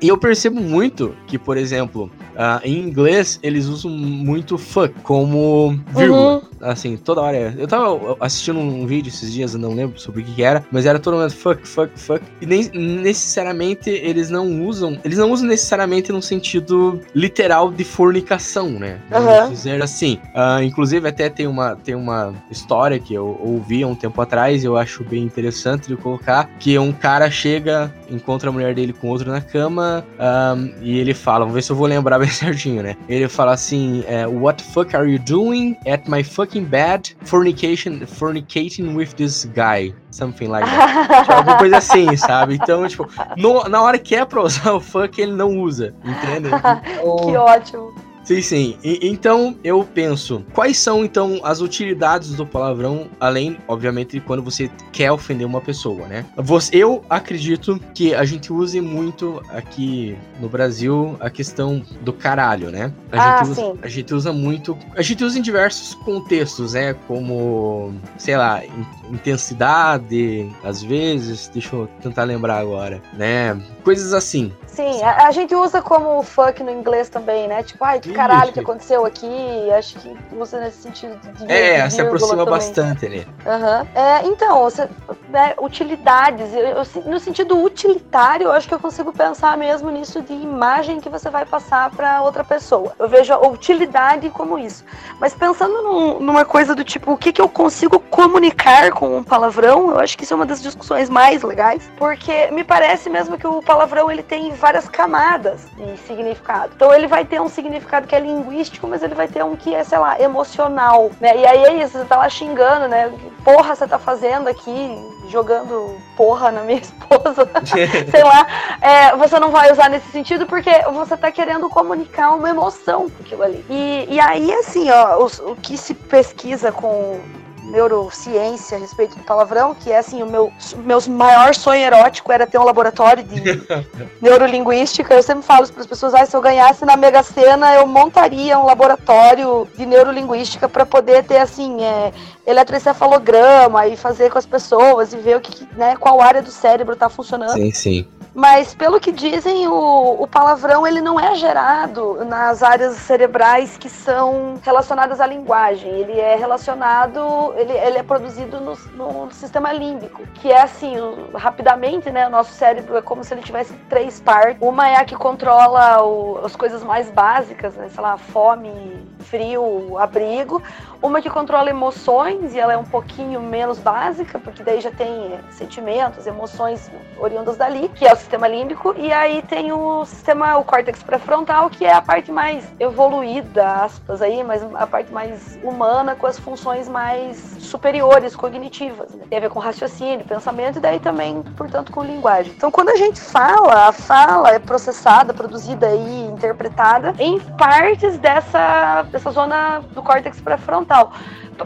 [0.00, 5.78] E eu percebo muito que, por exemplo, uh, em inglês eles usam muito fuck como
[5.94, 6.36] vírgula.
[6.36, 6.42] Uhum.
[6.60, 7.54] Assim, toda hora.
[7.56, 10.64] Eu tava assistindo um vídeo esses dias, eu não lembro sobre o que, que era,
[10.72, 12.24] mas era todo mundo fuck, fuck, fuck.
[12.40, 14.98] E nem necessariamente eles não usam.
[15.04, 18.98] Eles não usam necessariamente no sentido literal de fornicação, né?
[19.08, 20.18] Vamos dizer assim.
[20.34, 24.64] Uh, inclusive, até tem uma, tem uma história que eu ouvi há um tempo atrás,
[24.64, 29.08] eu acho bem interessante de colocar, que um cara chega, encontra a mulher dele com
[29.08, 29.87] outro na cama
[30.18, 32.96] um, e ele fala, vamos ver se eu vou lembrar bem certinho, né?
[33.08, 38.00] Ele fala assim: é, What the fuck are you doing at my fucking bed fornication,
[38.06, 39.94] fornicating with this guy?
[40.10, 41.20] Something like that.
[41.20, 42.54] tipo, alguma coisa assim, sabe?
[42.54, 46.48] Então, tipo, no, na hora que é pra usar o fuck, ele não usa, entende?
[46.48, 48.07] Então, que ótimo.
[48.28, 48.78] Sim, sim.
[48.84, 54.70] E, então eu penso, quais são então as utilidades do palavrão, além, obviamente, quando você
[54.92, 56.26] quer ofender uma pessoa, né?
[56.70, 62.92] Eu acredito que a gente use muito aqui no Brasil a questão do caralho, né?
[63.10, 64.78] A, ah, gente, usa, a gente usa muito.
[64.94, 66.94] A gente usa em diversos contextos, né?
[67.06, 68.62] Como, sei lá,
[69.10, 73.58] intensidade, às vezes, deixa eu tentar lembrar agora, né?
[73.82, 74.52] Coisas assim.
[74.66, 77.62] Sim, a, a, gente usa como fuck no inglês também, né?
[77.62, 79.70] Tipo, ai, que caralho que aconteceu aqui.
[79.70, 81.50] Acho que usa nesse sentido de.
[81.50, 82.50] É, se aproxima também.
[82.50, 83.26] bastante ali.
[83.46, 83.88] Uhum.
[83.94, 84.88] É, então, você,
[85.28, 86.52] né, utilidades.
[86.52, 91.00] Eu, eu, no sentido utilitário, eu acho que eu consigo pensar mesmo nisso de imagem
[91.00, 92.92] que você vai passar para outra pessoa.
[92.98, 94.84] Eu vejo a utilidade como isso.
[95.20, 99.22] Mas pensando num, numa coisa do tipo, o que, que eu consigo comunicar com um
[99.22, 101.88] palavrão, eu acho que isso é uma das discussões mais legais.
[101.96, 106.72] Porque me parece mesmo que o palavrão ele tem várias camadas de significado.
[106.74, 109.74] Então ele vai ter um significado que é linguístico, mas ele vai ter um que
[109.74, 111.36] é, sei lá, emocional, né?
[111.36, 113.12] E aí é isso, você tá lá xingando, né?
[113.44, 114.98] Porra, você tá fazendo aqui,
[115.28, 117.48] jogando porra na minha esposa,
[118.10, 118.46] sei lá.
[118.80, 123.22] É, você não vai usar nesse sentido porque você tá querendo comunicar uma emoção com
[123.22, 123.64] aquilo ali.
[123.68, 127.20] E, e aí, assim, ó, os, o que se pesquisa com
[127.68, 132.46] neurociência a respeito do palavrão, que é assim, o meu meus maior sonho erótico era
[132.46, 133.40] ter um laboratório de
[134.20, 135.14] neurolinguística.
[135.14, 138.58] Eu sempre falo para as pessoas, ah, se eu ganhasse na Mega Sena, eu montaria
[138.58, 142.12] um laboratório de neurolinguística para poder ter assim, é,
[142.46, 146.94] eletroencefalograma e fazer com as pessoas e ver o que, né, qual área do cérebro
[146.94, 147.52] está funcionando.
[147.52, 148.08] Sim, sim.
[148.38, 153.90] Mas pelo que dizem, o, o, palavrão ele não é gerado nas áreas cerebrais que
[153.90, 155.90] são relacionadas à linguagem.
[155.90, 160.94] Ele é relacionado, ele, ele é produzido no, no, sistema límbico, que é assim,
[161.34, 162.28] rapidamente, né?
[162.28, 164.62] O nosso cérebro é como se ele tivesse três partes.
[164.62, 167.88] Uma é a que controla o, as coisas mais básicas, né?
[167.88, 170.62] Sei lá, fome, frio, abrigo.
[171.00, 175.38] Uma que controla emoções e ela é um pouquinho menos básica, porque daí já tem
[175.48, 181.00] sentimentos, emoções oriundas dali, que é sistema límbico, e aí tem o sistema, o córtex
[181.00, 186.26] pré-frontal, que é a parte mais evoluída, aspas aí, mas a parte mais humana, com
[186.26, 189.14] as funções mais superiores, cognitivas.
[189.14, 189.24] Né?
[189.28, 192.52] Tem a ver com raciocínio, pensamento, e daí também, portanto, com linguagem.
[192.56, 199.04] Então, quando a gente fala, a fala é processada, produzida e interpretada em partes dessa,
[199.12, 200.87] dessa zona do córtex pré-frontal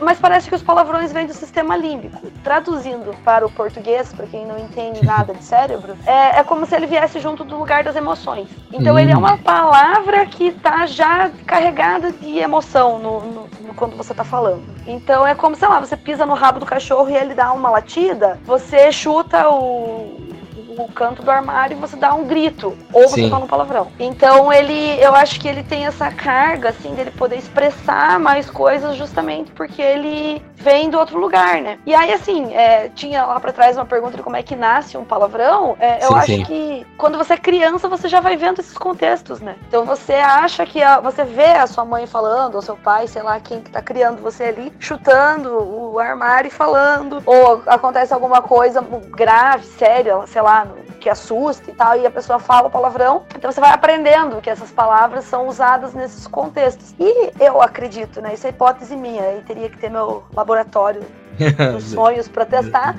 [0.00, 2.18] mas parece que os palavrões vêm do sistema límbico.
[2.42, 6.74] Traduzindo para o português, para quem não entende nada de cérebro, é, é, como se
[6.74, 8.48] ele viesse junto do lugar das emoções.
[8.72, 8.98] Então hum.
[8.98, 14.12] ele é uma palavra que está já carregada de emoção no, no, no quando você
[14.12, 14.62] está falando.
[14.86, 17.70] Então é como, sei lá, você pisa no rabo do cachorro e ele dá uma
[17.70, 20.31] latida, você chuta o,
[20.78, 22.76] o canto do armário e você dá um grito.
[22.92, 23.30] Ou você Sim.
[23.30, 23.88] fala um palavrão.
[23.98, 28.96] Então ele, eu acho que ele tem essa carga, assim, dele poder expressar mais coisas
[28.96, 31.78] justamente porque ele vem do outro lugar, né?
[31.84, 34.96] E aí, assim, é, tinha lá para trás uma pergunta de como é que nasce
[34.96, 35.76] um palavrão.
[35.80, 36.44] É, eu sim, acho sim.
[36.44, 39.56] que quando você é criança, você já vai vendo esses contextos, né?
[39.66, 43.22] Então você acha que a, você vê a sua mãe falando, ou seu pai, sei
[43.22, 48.40] lá, quem que tá criando você ali, chutando o armário e falando, ou acontece alguma
[48.40, 50.66] coisa grave, séria, sei lá,
[51.02, 53.24] que assusta e tal, e a pessoa fala o palavrão.
[53.36, 56.94] Então você vai aprendendo que essas palavras são usadas nesses contextos.
[56.98, 58.34] E eu acredito, né?
[58.34, 61.02] Isso é hipótese minha, aí teria que ter meu laboratório
[61.72, 62.94] dos sonhos para testar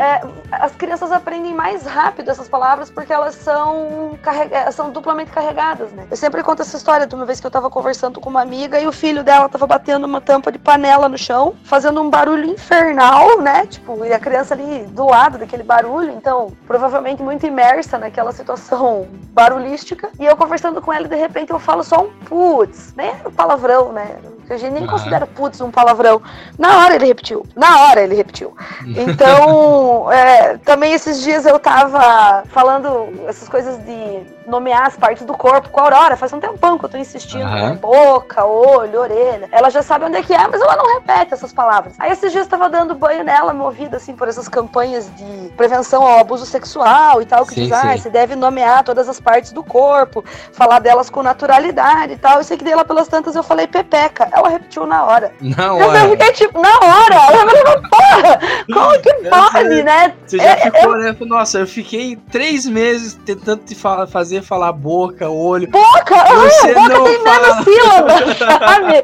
[0.00, 4.18] é, as crianças aprendem mais rápido essas palavras porque elas são,
[4.72, 6.06] são duplamente carregadas, né?
[6.10, 8.80] Eu sempre conto essa história de uma vez que eu tava conversando com uma amiga
[8.80, 12.46] e o filho dela tava batendo uma tampa de panela no chão, fazendo um barulho
[12.46, 13.66] infernal, né?
[13.66, 19.06] Tipo, e a criança ali do lado daquele barulho, então, provavelmente muito imersa naquela situação
[19.34, 20.08] barulhística.
[20.18, 23.28] E eu conversando com ela e de repente eu falo só um putz, nem era
[23.28, 24.16] um palavrão, né?
[24.48, 24.88] A gente nem uhum.
[24.88, 26.20] considera putz um palavrão.
[26.58, 27.46] Na hora ele repetiu.
[27.54, 28.54] Na hora ele repetiu.
[29.10, 35.34] Então, é, também esses dias eu tava falando essas coisas de nomear as partes do
[35.34, 36.16] corpo com a Aurora.
[36.16, 37.44] Faz um tempão que eu tô insistindo.
[37.44, 37.76] Uhum.
[37.76, 39.48] Boca, olho, orelha.
[39.52, 41.94] Ela já sabe onde é que é, mas ela não repete essas palavras.
[41.98, 46.02] Aí esses dias eu tava dando banho nela, movida assim por essas campanhas de prevenção
[46.04, 49.52] ao abuso sexual e tal, que sim, diz, ah, você deve nomear todas as partes
[49.52, 52.38] do corpo, falar delas com naturalidade e tal.
[52.38, 55.32] Eu sei que dei lá pelas tantas eu falei pepeca ela repetiu na hora.
[55.40, 56.04] Na hora.
[56.04, 57.14] Eu fiquei tipo, na hora.
[57.14, 58.40] Eu falei, porra,
[58.72, 60.14] como que pode, né?
[60.26, 61.02] Você já é, ficou, eu...
[61.02, 61.16] né?
[61.20, 65.68] Nossa, eu fiquei três meses tentando te falar, fazer falar boca, olho.
[65.70, 66.16] Boca?
[66.16, 66.34] Ah,
[66.74, 67.40] boca tem fala...
[67.40, 69.02] menos sílabas, sabe?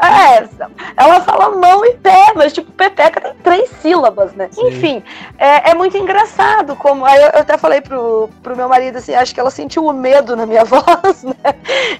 [0.00, 0.48] É,
[0.96, 4.48] ela fala mão e pé, mas tipo, pepeca tem três sílabas, né?
[4.52, 4.68] Sim.
[4.68, 5.02] Enfim,
[5.38, 7.04] é, é, muito engraçado como.
[7.04, 9.92] Aí eu, eu, até falei pro, pro meu marido assim, acho que ela sentiu o
[9.92, 11.54] medo na minha voz, né?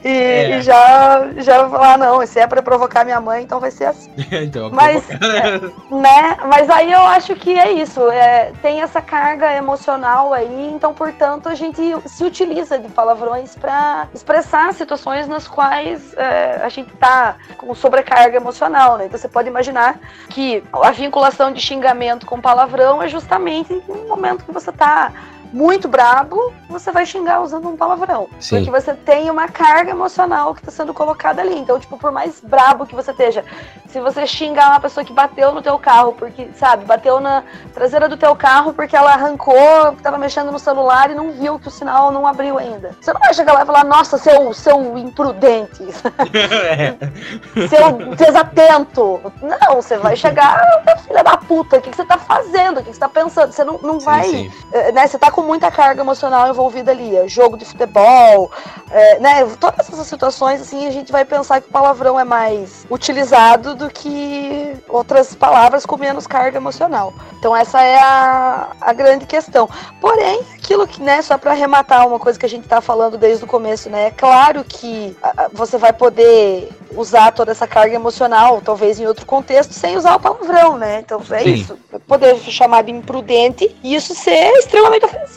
[0.04, 0.58] E, é.
[0.58, 3.86] e já, já falar, ah, não, isso é pra provocar minha mãe, então vai ser
[3.86, 4.10] assim.
[4.30, 6.36] então, mas, né?
[6.46, 8.00] Mas aí eu acho que é isso.
[8.10, 14.08] É, tem essa carga emocional aí, então, portanto, a gente se utiliza de palavrões para
[14.14, 19.06] expressar situações nas quais é, a gente tá com sobrecarga emocional, né?
[19.06, 19.98] Então você pode imaginar
[20.28, 25.12] que a vinculação de xingamento com palavrão é justamente no momento que você tá
[25.52, 28.28] muito brabo, você vai xingar usando um palavrão.
[28.40, 28.56] Sim.
[28.56, 31.58] Porque você tem uma carga emocional que está sendo colocada ali.
[31.58, 33.44] Então, tipo, por mais brabo que você esteja,
[33.88, 37.42] se você xingar uma pessoa que bateu no teu carro, porque, sabe, bateu na
[37.72, 41.68] traseira do teu carro porque ela arrancou, estava mexendo no celular e não viu que
[41.68, 42.94] o sinal não abriu ainda.
[43.00, 45.84] Você não vai chegar lá e falar, nossa, seu, seu imprudente.
[47.68, 49.20] seu desatento.
[49.42, 50.60] Não, você vai chegar,
[51.06, 52.80] filha da puta, o que, que você está fazendo?
[52.80, 53.52] O que, que você está pensando?
[53.52, 54.24] Você não, não sim, vai.
[54.24, 54.52] Sim.
[54.72, 57.16] Eh, né, você tá com muita carga emocional envolvida ali.
[57.16, 58.50] É jogo de futebol,
[58.90, 59.44] é, né?
[59.60, 63.88] Todas essas situações, assim, a gente vai pensar que o palavrão é mais utilizado do
[63.88, 67.14] que outras palavras com menos carga emocional.
[67.38, 69.68] Então essa é a, a grande questão.
[70.00, 73.44] Porém, aquilo que, né, só para arrematar uma coisa que a gente tá falando desde
[73.44, 74.08] o começo, né?
[74.08, 75.16] É claro que
[75.52, 80.20] você vai poder usar toda essa carga emocional, talvez em outro contexto, sem usar o
[80.20, 81.00] palavrão, né?
[81.00, 81.52] Então é Sim.
[81.52, 81.78] isso.
[82.08, 85.27] Poder chamar de imprudente e isso ser extremamente ofensivo,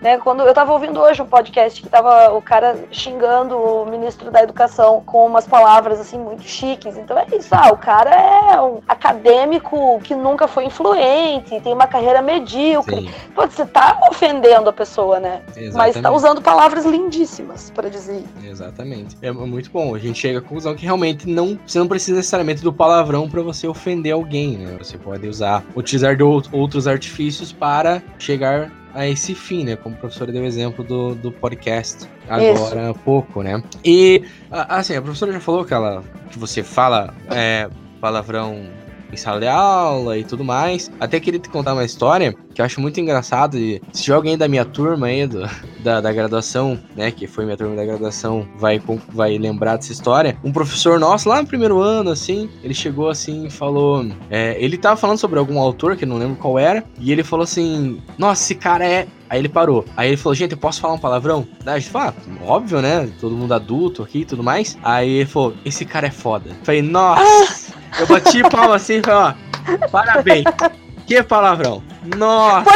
[0.00, 0.18] né?
[0.18, 4.42] Quando eu tava ouvindo hoje um podcast que tava o cara xingando o ministro da
[4.42, 6.96] educação com umas palavras assim muito chiques.
[6.96, 11.86] Então é isso, ah, o cara é um acadêmico que nunca foi influente, tem uma
[11.86, 13.02] carreira medíocre.
[13.02, 13.10] Sim.
[13.34, 15.42] Pô, você tá ofendendo a pessoa, né?
[15.48, 15.76] Exatamente.
[15.76, 18.24] Mas tá usando palavras lindíssimas para dizer.
[18.42, 19.16] Exatamente.
[19.20, 19.94] É muito bom.
[19.94, 23.28] A gente chega à conclusão que realmente realmente não, você não precisa necessariamente do palavrão
[23.28, 24.76] para você ofender alguém, né?
[24.78, 29.76] Você pode usar, utilizar de outros artifícios para chegar a esse fim, né?
[29.76, 33.62] Como a professora deu exemplo do, do podcast agora há pouco, né?
[33.84, 37.68] E, assim, a professora já falou que, ela, que você fala é,
[38.00, 38.64] palavrão
[39.12, 40.90] em sala de aula e tudo mais.
[41.00, 43.58] Até queria te contar uma história que eu acho muito engraçado.
[43.58, 45.48] E se alguém da minha turma aí, do,
[45.82, 50.36] da, da graduação, né, que foi minha turma da graduação, vai, vai lembrar dessa história.
[50.44, 54.06] Um professor nosso, lá no primeiro ano, assim, ele chegou assim e falou.
[54.30, 57.44] É, ele tava falando sobre algum autor, que não lembro qual era, e ele falou
[57.44, 59.84] assim: Nossa, esse cara é Aí ele parou.
[59.96, 61.46] Aí ele falou, gente, eu posso falar um palavrão?
[61.62, 63.08] Daí a gente falou, ah, óbvio, né?
[63.20, 64.76] Todo mundo adulto aqui e tudo mais.
[64.82, 66.50] Aí ele falou, esse cara é foda.
[66.64, 67.59] falei, nossa!
[68.00, 69.34] Eu bati palma assim e falei,
[69.78, 70.44] ó, parabéns.
[71.06, 71.82] Que palavrão.
[72.16, 72.70] Nossa!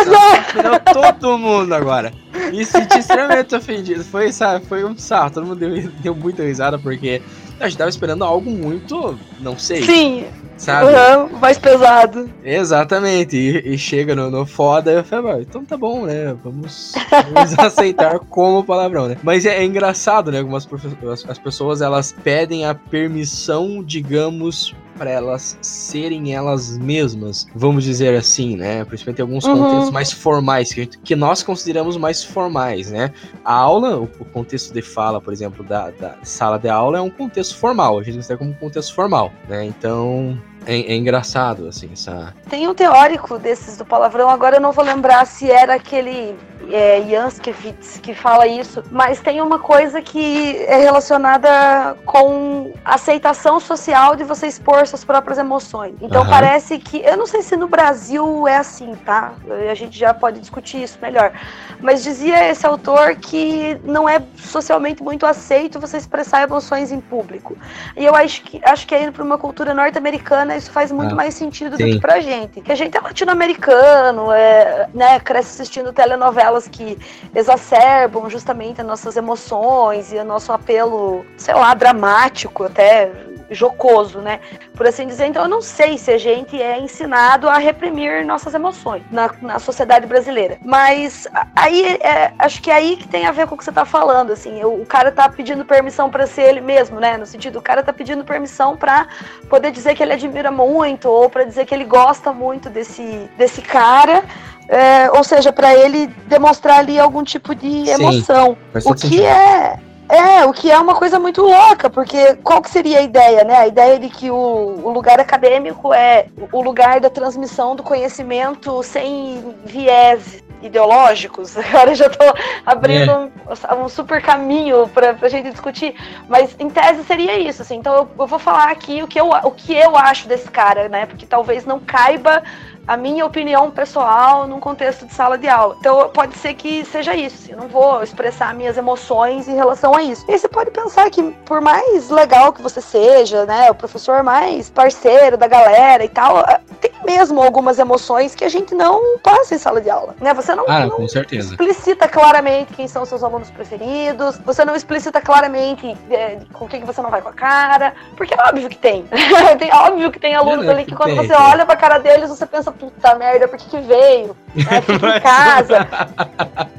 [0.58, 0.92] É.
[0.92, 2.12] todo mundo agora.
[2.52, 4.02] Me senti extremamente ofendido.
[4.04, 5.30] Foi, sabe, foi um sarro.
[5.30, 7.22] Todo mundo deu, deu muita risada porque
[7.60, 9.82] a gente tava esperando algo muito, não sei.
[9.84, 10.92] Sim sabe?
[10.92, 12.30] Uhum, mais pesado.
[12.44, 16.34] Exatamente, e, e chega no, no foda, eu falo, então tá bom, né?
[16.42, 16.92] Vamos,
[17.32, 19.16] vamos aceitar como palavrão, né?
[19.22, 20.38] Mas é, é engraçado, né?
[20.38, 20.68] Algumas
[21.12, 28.14] as, as pessoas elas pedem a permissão, digamos, para elas serem elas mesmas, vamos dizer
[28.16, 28.84] assim, né?
[28.84, 29.58] Principalmente em alguns uhum.
[29.58, 33.12] contextos mais formais, que, gente, que, nós consideramos mais formais, né?
[33.44, 37.00] A aula, o, o contexto de fala, por exemplo, da, da, sala de aula é
[37.00, 39.64] um contexto formal, a gente considera como um contexto formal, né?
[39.64, 42.34] Então, é, é, engraçado, assim, essa...
[42.48, 46.36] Tem um teórico desses do palavrão, agora eu não vou lembrar se era aquele
[46.70, 54.16] é, Janskevitz que fala isso, mas tem uma coisa que é relacionada com aceitação social
[54.16, 55.94] de você expor suas próprias emoções.
[56.00, 56.30] Então uhum.
[56.30, 59.34] parece que, eu não sei se no Brasil é assim, tá?
[59.70, 61.32] A gente já pode discutir isso melhor.
[61.80, 67.56] Mas dizia esse autor que não é socialmente muito aceito você expressar emoções em público.
[67.96, 71.16] E eu acho que acho que aí para uma cultura norte-americana isso faz muito ah,
[71.16, 71.84] mais sentido sim.
[71.84, 72.60] do que pra gente.
[72.60, 76.98] Que a gente é latino-americano, é, né, cresce assistindo telenovela que
[77.34, 83.10] exacerbam justamente as nossas emoções e o nosso apelo, sei lá, dramático até
[83.50, 84.40] jocoso, né?
[84.74, 85.26] Por assim dizer.
[85.26, 89.58] Então, eu não sei se a gente é ensinado a reprimir nossas emoções na, na
[89.58, 90.58] sociedade brasileira.
[90.64, 93.72] Mas aí, é, acho que é aí que tem a ver com o que você
[93.72, 94.62] tá falando, assim.
[94.64, 97.16] O, o cara tá pedindo permissão para ser ele mesmo, né?
[97.16, 99.06] No sentido, o cara tá pedindo permissão para
[99.48, 103.62] poder dizer que ele admira muito ou para dizer que ele gosta muito desse, desse
[103.62, 104.24] cara.
[104.68, 108.56] É, ou seja, para ele demonstrar ali algum tipo de emoção.
[108.78, 109.24] Sim, o que sentido.
[109.24, 109.78] é
[110.08, 113.56] é, o que é uma coisa muito louca, porque qual que seria a ideia, né?
[113.56, 118.82] A ideia de que o, o lugar acadêmico é o lugar da transmissão do conhecimento
[118.82, 121.56] sem viés ideológicos.
[121.58, 122.34] Agora eu já estou
[122.64, 123.74] abrindo é.
[123.74, 125.94] um, um, super caminho para a gente discutir,
[126.28, 127.76] mas em tese seria isso, assim.
[127.76, 130.88] Então eu, eu, vou falar aqui o que, eu, o que eu acho desse cara,
[130.88, 131.06] né?
[131.06, 132.42] Porque talvez não caiba
[132.86, 135.76] a minha opinião pessoal num contexto de sala de aula.
[135.80, 137.36] Então pode ser que seja isso.
[137.42, 140.24] Assim, eu não vou expressar minhas emoções em relação a isso.
[140.28, 144.70] E você pode pensar que por mais legal que você seja, né, o professor mais
[144.70, 149.54] parceiro da galera e tal, eh, tem mesmo algumas emoções que a gente não passa
[149.54, 150.34] em sala de aula, né?
[150.34, 154.38] Você não, ah, não explicita claramente quem são seus alunos preferidos.
[154.38, 158.34] Você não explicita claramente é, com quem que você não vai com a cara, porque
[158.34, 159.04] é óbvio que tem.
[159.58, 161.42] tem óbvio que tem alunos é, ali que quando tem, você tem.
[161.42, 164.36] olha pra cara deles você pensa puta merda, por que, que veio?
[164.56, 165.88] É, fica em casa.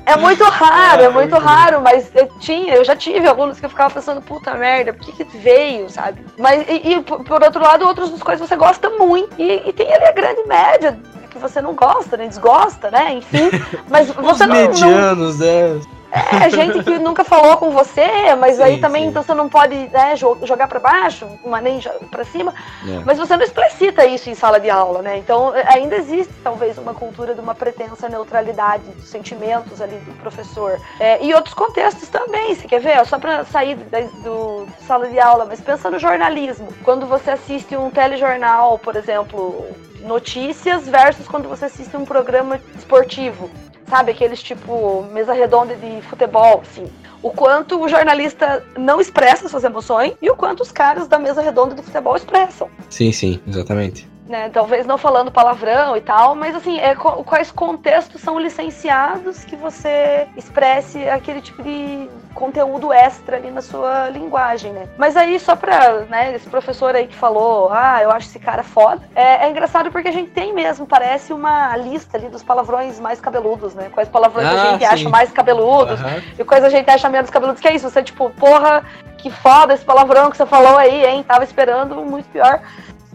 [0.05, 3.69] É muito raro, é muito raro, mas eu tinha, eu já tive alunos que eu
[3.69, 6.25] ficava pensando, puta merda, por que, que veio, sabe?
[6.37, 9.33] Mas, e, e por outro lado, outras coisas você gosta muito.
[9.39, 10.97] E, e tem ali a grande média
[11.29, 13.13] que você não gosta, nem desgosta, né?
[13.13, 13.49] Enfim.
[13.89, 14.55] Mas você Os não.
[14.55, 15.45] medianos, não...
[15.45, 15.81] né?
[16.15, 19.09] É, gente que nunca falou com você, mas sim, aí também sim.
[19.09, 21.27] então você não pode né, jogar para baixo,
[21.61, 22.53] nem para cima.
[22.87, 23.01] É.
[23.05, 25.17] Mas você não explicita isso em sala de aula, né?
[25.17, 30.79] Então ainda existe talvez uma cultura de uma pretensa neutralidade dos sentimentos ali do professor.
[30.99, 33.05] É, e outros contextos também, você quer ver?
[33.05, 36.69] Só para sair da, do sala de aula, mas pensa no jornalismo.
[36.83, 39.65] Quando você assiste um telejornal, por exemplo,
[39.99, 43.49] notícias versus quando você assiste um programa esportivo
[43.87, 44.11] sabe?
[44.11, 46.87] Aqueles tipo mesa redonda de futebol, assim.
[47.21, 51.41] O quanto o jornalista não expressa suas emoções e o quanto os caras da mesa
[51.41, 52.69] redonda de futebol expressam.
[52.89, 54.49] Sim, sim, exatamente né?
[54.49, 60.27] Talvez não falando palavrão e tal, mas assim, é, quais contextos são licenciados que você
[60.35, 64.89] expresse aquele tipo de conteúdo extra ali na sua linguagem, né?
[64.97, 68.61] Mas aí, só pra, né, esse professor aí que falou, ah, eu acho esse cara
[68.61, 72.99] foda, é, é engraçado porque a gente tem mesmo, parece uma lista ali dos palavrões
[72.99, 73.89] mais cabeludos, né?
[73.93, 74.93] Quais palavrões ah, a gente sim.
[74.93, 76.21] acha mais cabeludos uhum.
[76.37, 78.83] e quais a gente acha menos cabeludos, que é isso, você tipo, porra,
[79.17, 81.23] que foda esse palavrão que você falou aí, hein?
[81.23, 82.61] Tava esperando muito pior.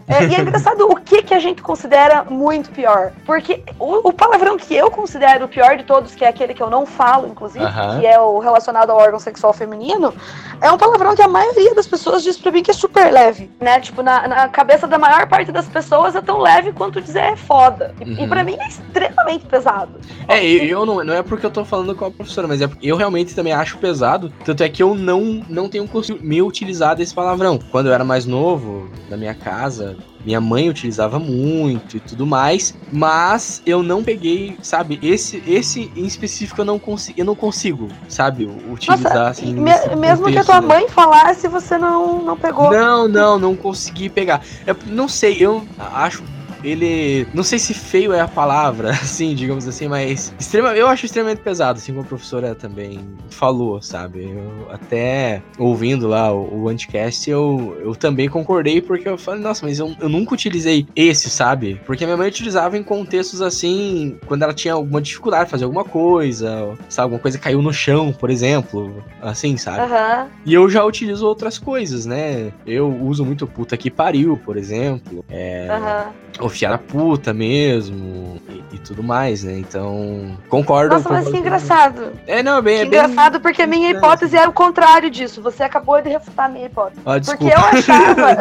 [0.07, 3.11] É, e é engraçado o que, que a gente considera muito pior.
[3.25, 6.61] Porque o, o, palavrão que eu considero o pior de todos, que é aquele que
[6.61, 7.65] eu não falo, inclusive,
[7.99, 10.13] que é o relacionado ao órgão sexual feminino,
[10.59, 13.49] é um palavrão que a maioria das pessoas diz pra mim que é super leve,
[13.59, 13.79] né?
[13.79, 17.35] Tipo, na, na cabeça da maior parte das pessoas é tão leve quanto dizer é
[17.35, 17.93] foda.
[17.99, 18.23] E, uhum.
[18.25, 19.99] e pra mim é extremamente pesado.
[20.27, 22.67] É, eu, eu, não, não é porque eu tô falando com a professora, mas é
[22.67, 24.31] porque eu realmente também acho pesado.
[24.43, 25.89] Tanto é que eu não, não tenho
[26.21, 27.59] me utilizar desse palavrão.
[27.71, 29.90] Quando eu era mais novo, na minha casa,
[30.23, 36.05] minha mãe utilizava muito e tudo mais, mas eu não peguei, sabe, esse esse em
[36.05, 39.53] específico eu não consigo, eu não consigo, sabe, utilizar Nossa, assim.
[39.53, 40.67] Me, mesmo contexto, que a tua né?
[40.67, 42.71] mãe falasse, você não não pegou.
[42.71, 44.41] Não, não, não consegui pegar.
[44.65, 46.23] Eu não sei, eu acho
[46.63, 47.27] ele.
[47.33, 50.33] Não sei se feio é a palavra, assim, digamos assim, mas.
[50.39, 52.99] Extrema, eu acho extremamente pesado, assim como a professora também
[53.29, 54.25] falou, sabe?
[54.25, 59.65] Eu até ouvindo lá o, o Anticast, eu, eu também concordei, porque eu falei, nossa,
[59.65, 61.79] mas eu, eu nunca utilizei esse, sabe?
[61.85, 65.83] Porque minha mãe utilizava em contextos assim, quando ela tinha alguma dificuldade de fazer alguma
[65.83, 67.05] coisa, sabe?
[67.05, 69.91] Alguma coisa caiu no chão, por exemplo, assim, sabe?
[69.91, 70.27] Uhum.
[70.45, 72.51] E eu já utilizo outras coisas, né?
[72.65, 75.23] Eu uso muito puta que pariu, por exemplo.
[75.29, 75.67] É.
[75.71, 79.57] Uhum fiar a puta mesmo e, e, tudo mais, né?
[79.57, 80.95] Então, concordo.
[80.95, 82.13] Nossa, mas que engraçado.
[82.27, 82.75] É, não, é bem.
[82.75, 82.87] É bem...
[82.87, 85.41] engraçado porque a minha hipótese é o contrário disso.
[85.41, 87.01] Você acabou de refutar a minha hipótese.
[87.05, 88.37] Ah, porque eu achava.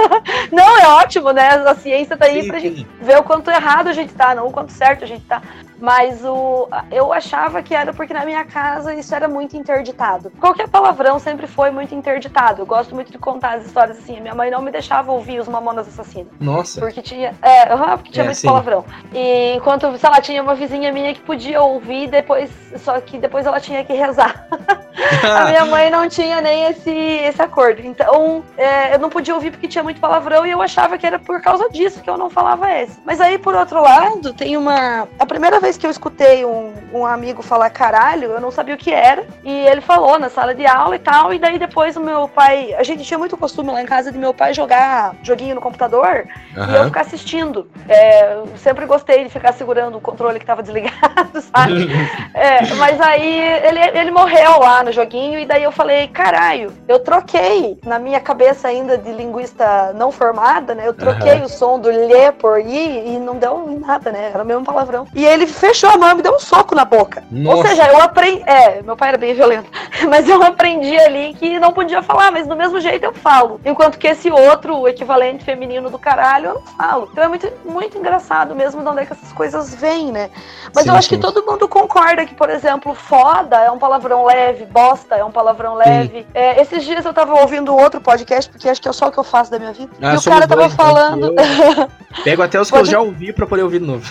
[0.52, 1.48] não, é ótimo, né?
[1.48, 2.76] A ciência tá aí sim, pra sim.
[2.76, 5.42] gente ver o quanto errado a gente tá, não o quanto certo a gente tá.
[5.78, 10.30] Mas o, eu achava que era porque na minha casa isso era muito interditado.
[10.40, 12.62] Qualquer palavrão sempre foi muito interditado.
[12.62, 14.16] Eu gosto muito de contar as histórias assim.
[14.16, 16.32] A minha mãe não me deixava ouvir os Mamonas Assassinos.
[16.80, 17.34] Porque Porque tinha.
[17.42, 17.53] É,
[17.96, 18.46] porque tinha é, muito sim.
[18.46, 18.84] palavrão.
[19.12, 22.50] E enquanto, sei lá, tinha uma vizinha minha que podia ouvir depois.
[22.76, 24.46] Só que depois ela tinha que rezar.
[25.22, 27.80] a minha mãe não tinha nem esse, esse acordo.
[27.84, 31.18] Então, é, eu não podia ouvir porque tinha muito palavrão e eu achava que era
[31.18, 32.98] por causa disso que eu não falava esse.
[33.04, 35.08] Mas aí, por outro lado, tem uma.
[35.18, 38.78] A primeira vez que eu escutei um, um amigo falar caralho, eu não sabia o
[38.78, 39.26] que era.
[39.44, 41.32] E ele falou na sala de aula e tal.
[41.32, 42.74] E daí depois o meu pai.
[42.74, 46.26] A gente tinha muito costume lá em casa de meu pai jogar joguinho no computador
[46.56, 46.70] uhum.
[46.70, 47.43] e eu ficar assistindo.
[47.88, 51.88] É, eu sempre gostei de ficar segurando o controle que tava desligado, sabe?
[52.34, 56.98] é, mas aí ele, ele morreu lá no joguinho e daí eu falei, caralho, eu
[56.98, 60.86] troquei na minha cabeça ainda de linguista não formada, né?
[60.86, 61.44] Eu troquei uhum.
[61.44, 64.30] o som do lhe por i e não deu nada, né?
[64.32, 65.06] Era o mesmo palavrão.
[65.14, 67.24] E ele fechou a mão e me deu um soco na boca.
[67.30, 67.56] Nossa.
[67.56, 68.42] Ou seja, eu aprendi.
[68.46, 69.70] É, meu pai era bem violento.
[70.08, 73.60] Mas eu aprendi ali que não podia falar, mas do mesmo jeito eu falo.
[73.64, 77.08] Enquanto que esse outro, o equivalente feminino do caralho, eu não falo.
[77.10, 80.30] Então é muito, muito engraçado mesmo de onde é que essas coisas vêm, né?
[80.74, 81.16] Mas sim, eu acho sim.
[81.16, 85.32] que todo mundo concorda que, por exemplo, foda é um palavrão leve, bosta é um
[85.32, 86.26] palavrão leve.
[86.32, 89.18] É, esses dias eu tava ouvindo outro podcast, porque acho que é só o que
[89.18, 89.90] eu faço da minha vida.
[90.00, 91.26] Ah, e o cara tava dois, falando.
[91.26, 92.22] Eu...
[92.22, 92.88] Pego até os que Pode...
[92.88, 94.10] eu já ouvi pra poder ouvir de novo.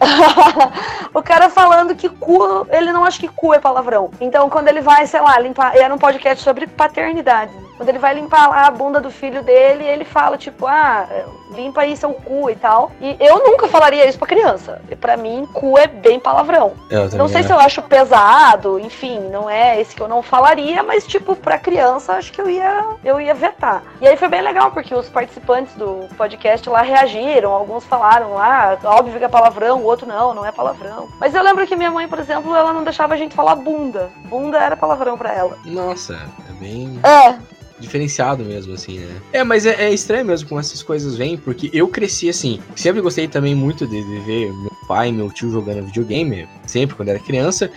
[1.12, 4.10] o cara falando que cu, ele não acha que cu é palavrão.
[4.20, 5.76] Então, quando ele vai, sei lá, limpar.
[5.76, 7.52] Era um podcast sobre paternidade.
[7.80, 11.08] Quando ele vai limpar lá a bunda do filho dele, ele fala, tipo, ah,
[11.50, 12.92] limpa aí seu cu e tal.
[13.00, 14.82] E eu nunca falaria isso pra criança.
[15.00, 16.74] Pra mim, cu é bem palavrão.
[17.16, 17.42] não sei é.
[17.42, 21.56] se eu acho pesado, enfim, não é esse que eu não falaria, mas, tipo, pra
[21.56, 23.82] criança, acho que eu ia, eu ia vetar.
[23.98, 28.78] E aí foi bem legal, porque os participantes do podcast lá reagiram, alguns falaram lá,
[28.84, 31.08] ah, óbvio que é palavrão, o outro não, não é palavrão.
[31.18, 34.10] Mas eu lembro que minha mãe, por exemplo, ela não deixava a gente falar bunda.
[34.26, 35.56] Bunda era palavrão pra ela.
[35.64, 37.00] Nossa, é bem.
[37.02, 37.38] É,
[37.80, 39.20] diferenciado mesmo, assim, né?
[39.32, 42.60] É, mas é, é, estranho mesmo como essas coisas vêm, porque eu cresci assim.
[42.76, 46.94] Sempre gostei também muito de, de ver meu pai e meu tio jogando videogame, sempre
[46.96, 47.70] quando era criança.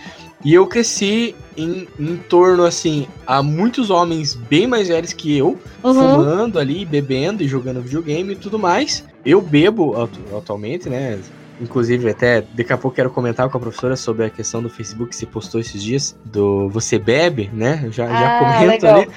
[0.44, 5.58] E eu cresci em, em torno, assim, a muitos homens bem mais velhos que eu,
[5.82, 5.94] uhum.
[5.94, 9.04] fumando ali, bebendo e jogando videogame e tudo mais.
[9.24, 9.94] Eu bebo
[10.36, 11.18] atualmente, né?
[11.60, 15.10] Inclusive, até daqui a pouco quero comentar com a professora sobre a questão do Facebook
[15.10, 17.88] que se postou esses dias, do você bebe, né?
[17.90, 19.00] Já, ah, já comento legal.
[19.00, 19.10] ali.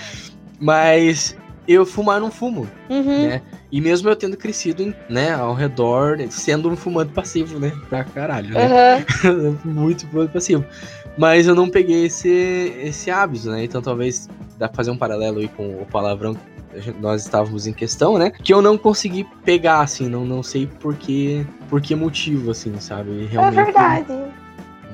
[0.59, 1.35] Mas
[1.67, 3.27] eu fumar não fumo, uhum.
[3.27, 3.41] né?
[3.71, 7.73] E mesmo eu tendo crescido, né, ao redor, sendo um fumante passivo, né?
[7.89, 9.05] Pra caralho, né?
[9.25, 9.57] Uhum.
[9.65, 10.65] muito fumante passivo.
[11.17, 13.63] Mas eu não peguei esse, esse hábito, né?
[13.63, 17.73] Então talvez dá pra fazer um paralelo aí com o palavrão que nós estávamos em
[17.73, 18.31] questão, né?
[18.31, 22.79] Que eu não consegui pegar, assim, não, não sei por que, por que motivo, assim,
[22.79, 23.25] sabe?
[23.25, 24.46] É Realmente, é verdade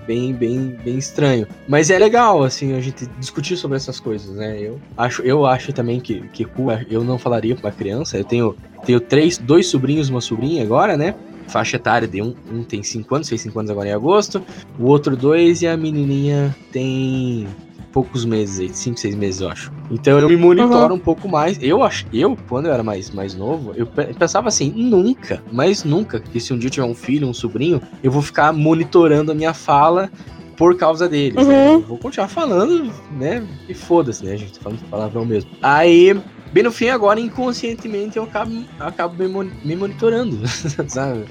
[0.06, 1.48] bem, bem, bem estranho.
[1.68, 4.60] Mas é legal, assim, a gente discutir sobre essas coisas, né?
[4.60, 6.48] Eu acho, eu acho também que, que
[6.90, 8.18] eu não falaria pra criança.
[8.18, 11.16] Eu tenho, tenho três, dois sobrinhos uma sobrinha agora, né?
[11.48, 14.42] Faixa etária de um, um tem 5 anos, fez 5 anos agora em agosto.
[14.80, 17.48] O outro dois e a menininha tem
[17.94, 19.72] poucos meses aí, 5, 6 meses, eu acho.
[19.92, 20.96] Então eu me monitoro uhum.
[20.96, 21.58] um pouco mais.
[21.62, 26.20] Eu acho, eu, quando eu era mais, mais novo, eu pensava assim, nunca, mas nunca,
[26.20, 29.36] que se um dia eu tiver um filho, um sobrinho, eu vou ficar monitorando a
[29.36, 30.10] minha fala
[30.58, 31.48] por causa deles.
[31.48, 31.68] Né?
[31.68, 31.78] Uhum.
[31.78, 31.86] Né?
[31.88, 33.46] vou continuar falando, né?
[33.70, 34.34] E foda-se, né?
[34.34, 35.52] A gente tá falando palavrão mesmo.
[35.62, 36.20] Aí,
[36.52, 39.24] bem no fim, agora, inconscientemente, eu acabo, acabo
[39.64, 40.42] me, monitorando,
[40.88, 41.26] sabe?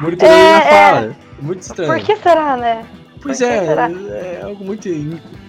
[0.00, 1.06] Monitorando é, minha fala.
[1.06, 1.34] É...
[1.42, 1.92] Muito estranho.
[1.92, 2.86] Por que será, né?
[3.24, 4.86] Pois é, é algo muito,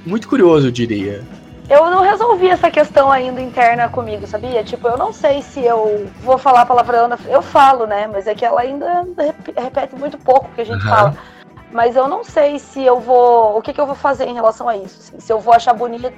[0.06, 1.22] muito curioso, eu diria.
[1.70, 4.64] Eu não resolvi essa questão ainda interna comigo, sabia?
[4.64, 7.10] Tipo, eu não sei se eu vou falar palavrão.
[7.28, 8.08] Eu falo, né?
[8.08, 9.06] Mas é que ela ainda
[9.58, 10.90] repete muito pouco o que a gente uhum.
[10.90, 11.18] fala.
[11.70, 13.58] Mas eu não sei se eu vou.
[13.58, 14.98] O que, que eu vou fazer em relação a isso?
[15.02, 16.14] Assim, se eu vou achar bonito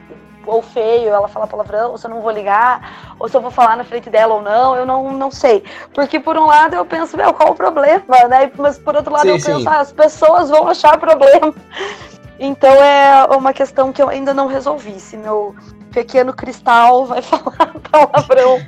[0.47, 3.51] ou feio ela falar palavrão, ou se eu não vou ligar, ou se eu vou
[3.51, 5.63] falar na frente dela ou não, eu não, não sei.
[5.93, 8.51] Porque por um lado eu penso, meu, qual o problema, né?
[8.57, 9.53] Mas por outro lado sim, eu sim.
[9.53, 11.53] penso, ah, as pessoas vão achar problema.
[12.39, 14.99] Então é uma questão que eu ainda não resolvi.
[14.99, 15.55] Se meu
[15.91, 18.61] pequeno cristal vai falar palavrão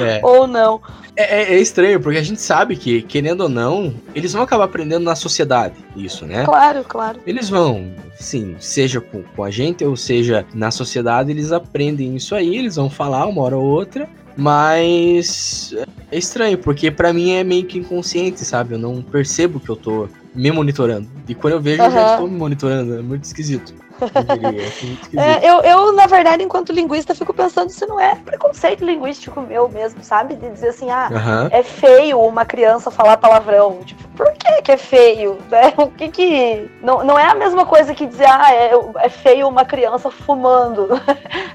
[0.00, 0.20] é.
[0.22, 0.80] ou não.
[1.16, 4.64] É, é, é, estranho, porque a gente sabe que, querendo ou não, eles vão acabar
[4.64, 6.44] aprendendo na sociedade isso, né?
[6.44, 7.20] Claro, claro.
[7.26, 12.34] Eles vão, sim, seja com, com a gente ou seja na sociedade, eles aprendem isso
[12.34, 14.08] aí, eles vão falar uma hora ou outra.
[14.36, 15.74] Mas
[16.10, 18.74] é estranho, porque para mim é meio que inconsciente, sabe?
[18.74, 21.08] Eu não percebo que eu tô me monitorando.
[21.28, 21.88] E quando eu vejo, uhum.
[21.88, 22.98] eu já estou me monitorando.
[22.98, 23.74] É muito esquisito.
[25.12, 29.40] Eu, é, eu, eu, na verdade, enquanto linguista, fico pensando se não é preconceito linguístico
[29.40, 30.34] meu mesmo, sabe?
[30.34, 31.48] De dizer assim, ah, uhum.
[31.50, 33.80] é feio uma criança falar palavrão.
[33.84, 35.38] Tipo, por que que é feio?
[35.50, 35.72] Né?
[35.80, 36.70] O que que...
[36.82, 40.88] Não, não é a mesma coisa que dizer, ah, é, é feio uma criança fumando.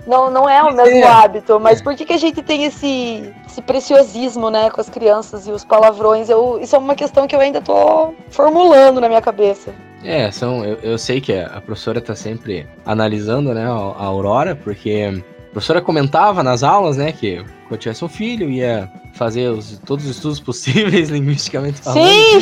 [0.05, 1.03] Não, não é o mesmo é.
[1.03, 5.47] hábito, mas por que que a gente tem esse, esse preciosismo, né, com as crianças
[5.47, 6.29] e os palavrões?
[6.29, 9.73] Eu, isso é uma questão que eu ainda tô formulando na minha cabeça.
[10.05, 14.55] É, são, eu, eu sei que a professora está sempre analisando, né, a, a Aurora,
[14.55, 19.79] porque a professora comentava nas aulas, né, que quando tivesse um filho ia fazer os,
[19.83, 22.05] todos os estudos possíveis linguisticamente falando.
[22.05, 22.39] Sim!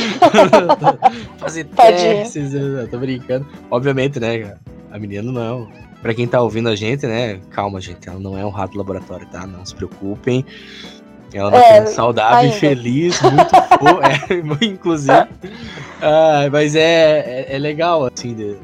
[1.39, 3.47] fazer testes, eu tô brincando.
[3.72, 4.55] Obviamente, né,
[4.91, 5.70] a menina não.
[6.01, 9.26] Pra quem tá ouvindo a gente, né, calma, gente, ela não é um rato laboratório,
[9.28, 9.47] tá?
[9.47, 10.45] Não se preocupem.
[11.34, 12.56] Ela é, é saudável ainda.
[12.56, 15.28] e feliz, muito boa, é, inclusive.
[16.02, 18.56] Ah, mas é, é, é, legal, assim, de,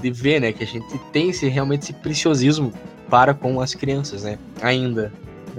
[0.00, 2.72] de ver, né, que a gente tem esse, realmente esse preciosismo
[3.10, 5.12] para com as crianças, né, ainda.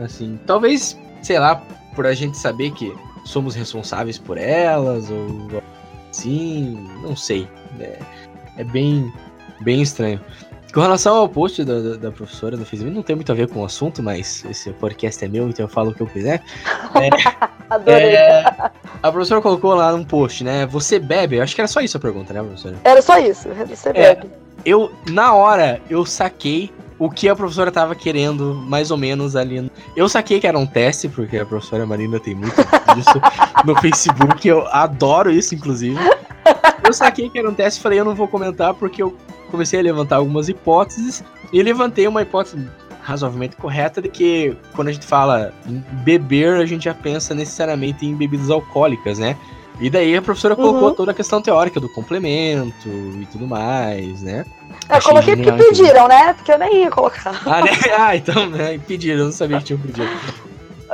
[0.03, 1.61] Assim, talvez, sei lá,
[1.95, 2.93] por a gente saber que
[3.23, 5.61] somos responsáveis por elas, ou
[6.09, 7.47] assim, não sei.
[7.79, 7.99] É,
[8.57, 9.11] é bem,
[9.61, 10.19] bem estranho.
[10.75, 13.47] Com relação ao post da, da, da, professora do Facebook, não tem muito a ver
[13.47, 16.43] com o assunto, mas esse podcast é meu, então eu falo o que eu quiser.
[16.95, 17.09] É,
[17.69, 18.15] Adorei.
[18.15, 18.45] É,
[19.01, 20.65] a professora colocou lá um post, né?
[20.65, 21.37] Você bebe?
[21.37, 22.75] Eu acho que era só isso a pergunta, né, professora?
[22.83, 24.29] Era só isso, você é, bebe.
[24.65, 29.71] Eu, na hora, eu saquei o que a professora tava querendo, mais ou menos ali.
[29.95, 32.55] Eu saquei que era um teste, porque a professora Marina tem muito
[32.95, 33.21] disso
[33.65, 34.45] no Facebook.
[34.45, 35.99] Eu adoro isso, inclusive.
[36.83, 39.15] Eu saquei que era um teste e falei, eu não vou comentar porque eu
[39.49, 42.69] comecei a levantar algumas hipóteses e levantei uma hipótese
[43.01, 48.05] razoavelmente correta de que quando a gente fala em beber, a gente já pensa necessariamente
[48.05, 49.37] em bebidas alcoólicas, né?
[49.79, 50.95] E daí a professora colocou uhum.
[50.95, 54.45] toda a questão teórica do complemento e tudo mais, né?
[54.89, 56.33] Eu Achei coloquei porque pediram, né?
[56.33, 57.41] Porque eu nem ia colocar.
[57.45, 57.71] Ah, né?
[57.97, 58.79] ah então, né?
[58.87, 60.09] Pediram, eu não sabia que tinham pedido.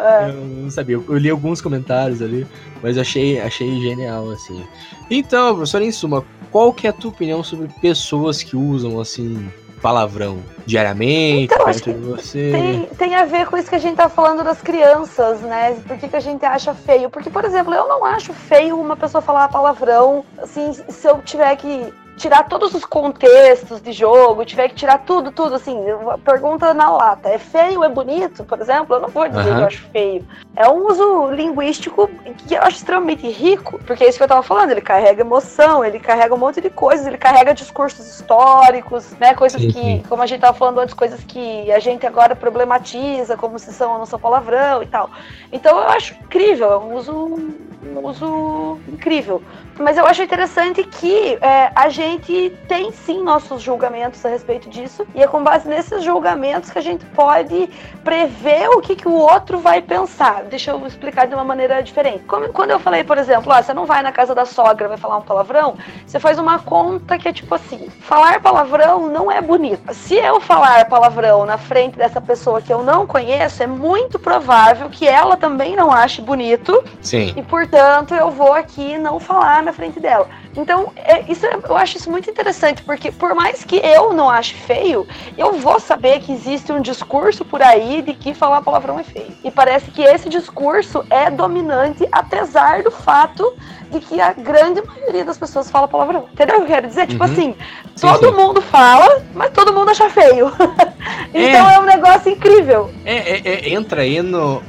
[0.01, 0.29] É.
[0.29, 2.47] Eu não sabia, eu li alguns comentários ali,
[2.81, 4.65] mas achei, achei genial, assim.
[5.09, 9.49] Então, professor, em suma, qual que é a tua opinião sobre pessoas que usam, assim,
[9.81, 12.51] palavrão diariamente então, perto de você?
[12.51, 15.73] Tem, tem a ver com isso que a gente tá falando das crianças, né?
[15.87, 17.09] Por que, que a gente acha feio?
[17.09, 21.55] Porque, por exemplo, eu não acho feio uma pessoa falar palavrão, assim, se eu tiver
[21.57, 25.77] que tirar todos os contextos de jogo, tiver que tirar tudo, tudo, assim,
[26.23, 28.95] pergunta na lata, é feio, é bonito, por exemplo?
[28.95, 29.55] Eu não vou dizer uhum.
[29.55, 30.27] que eu acho feio.
[30.55, 32.09] É um uso linguístico
[32.47, 35.83] que eu acho extremamente rico, porque é isso que eu tava falando, ele carrega emoção,
[35.83, 40.03] ele carrega um monte de coisas, ele carrega discursos históricos, né, coisas sim, que, sim.
[40.07, 43.93] como a gente tava falando antes, coisas que a gente agora problematiza, como se são
[43.93, 45.09] ou não são palavrão e tal.
[45.51, 49.41] Então eu acho incrível, é um uso, um uso incrível.
[49.81, 55.05] Mas eu acho interessante que é, a gente tem sim nossos julgamentos a respeito disso,
[55.15, 57.69] e é com base nesses julgamentos que a gente pode
[58.03, 60.43] prever o que, que o outro vai pensar.
[60.43, 62.23] Deixa eu explicar de uma maneira diferente.
[62.25, 64.97] Como, quando eu falei, por exemplo, ah, você não vai na casa da sogra, vai
[64.97, 65.75] falar um palavrão,
[66.05, 69.93] você faz uma conta que é tipo assim: falar palavrão não é bonito.
[69.93, 74.89] Se eu falar palavrão na frente dessa pessoa que eu não conheço, é muito provável
[74.89, 76.83] que ela também não ache bonito.
[77.01, 77.33] Sim.
[77.35, 80.27] E portanto eu vou aqui não falar na frente dela.
[80.55, 84.29] Então, é, isso é, eu acho isso muito interessante, porque por mais que eu não
[84.29, 85.07] ache feio,
[85.37, 89.31] eu vou saber que existe um discurso por aí de que falar palavrão é feio.
[89.43, 93.53] E parece que esse discurso é dominante, apesar do fato
[93.89, 96.25] de que a grande maioria das pessoas fala palavrão.
[96.31, 97.07] Entendeu o que eu quero dizer?
[97.07, 97.31] Tipo Uhum.
[97.31, 97.55] assim,
[97.95, 98.35] Sim, todo sim.
[98.35, 100.51] mundo fala, mas todo mundo acha feio.
[101.33, 101.79] então é.
[101.79, 102.89] um negócio incrível.
[103.05, 104.61] É, é- é- entra aí no.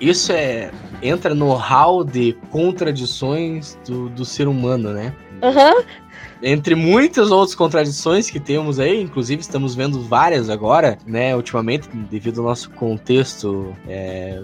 [0.00, 0.70] Isso é.
[1.02, 5.14] Entra no hall de contradições do, do ser humano, né?
[5.42, 5.84] Aham.
[6.42, 12.40] Entre muitas outras contradições que temos aí, inclusive estamos vendo várias agora, né, ultimamente, devido
[12.40, 14.40] ao nosso contexto é,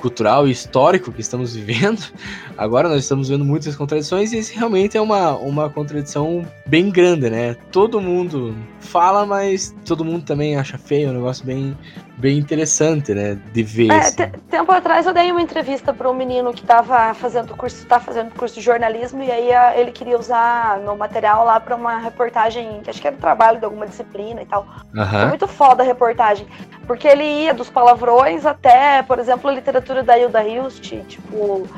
[0.00, 2.02] cultural e histórico que estamos vivendo.
[2.56, 7.28] Agora nós estamos vendo muitas contradições e esse realmente é uma, uma contradição bem grande,
[7.28, 7.54] né?
[7.70, 11.76] Todo mundo fala, mas todo mundo também acha feio, é um negócio bem,
[12.16, 13.38] bem interessante, né?
[13.52, 13.90] De ver.
[13.90, 14.16] É, assim.
[14.16, 18.00] te- tempo atrás eu dei uma entrevista para um menino que estava fazendo curso, tá
[18.00, 21.98] fazendo curso de jornalismo e aí a- ele queria usar meu material lá para uma
[21.98, 24.66] reportagem, que acho que era trabalho de alguma disciplina e tal.
[24.92, 25.28] Foi Aham.
[25.28, 26.46] muito foda a reportagem,
[26.86, 31.68] porque ele ia dos palavrões até, por exemplo, a literatura da Hilda Hilst, tipo,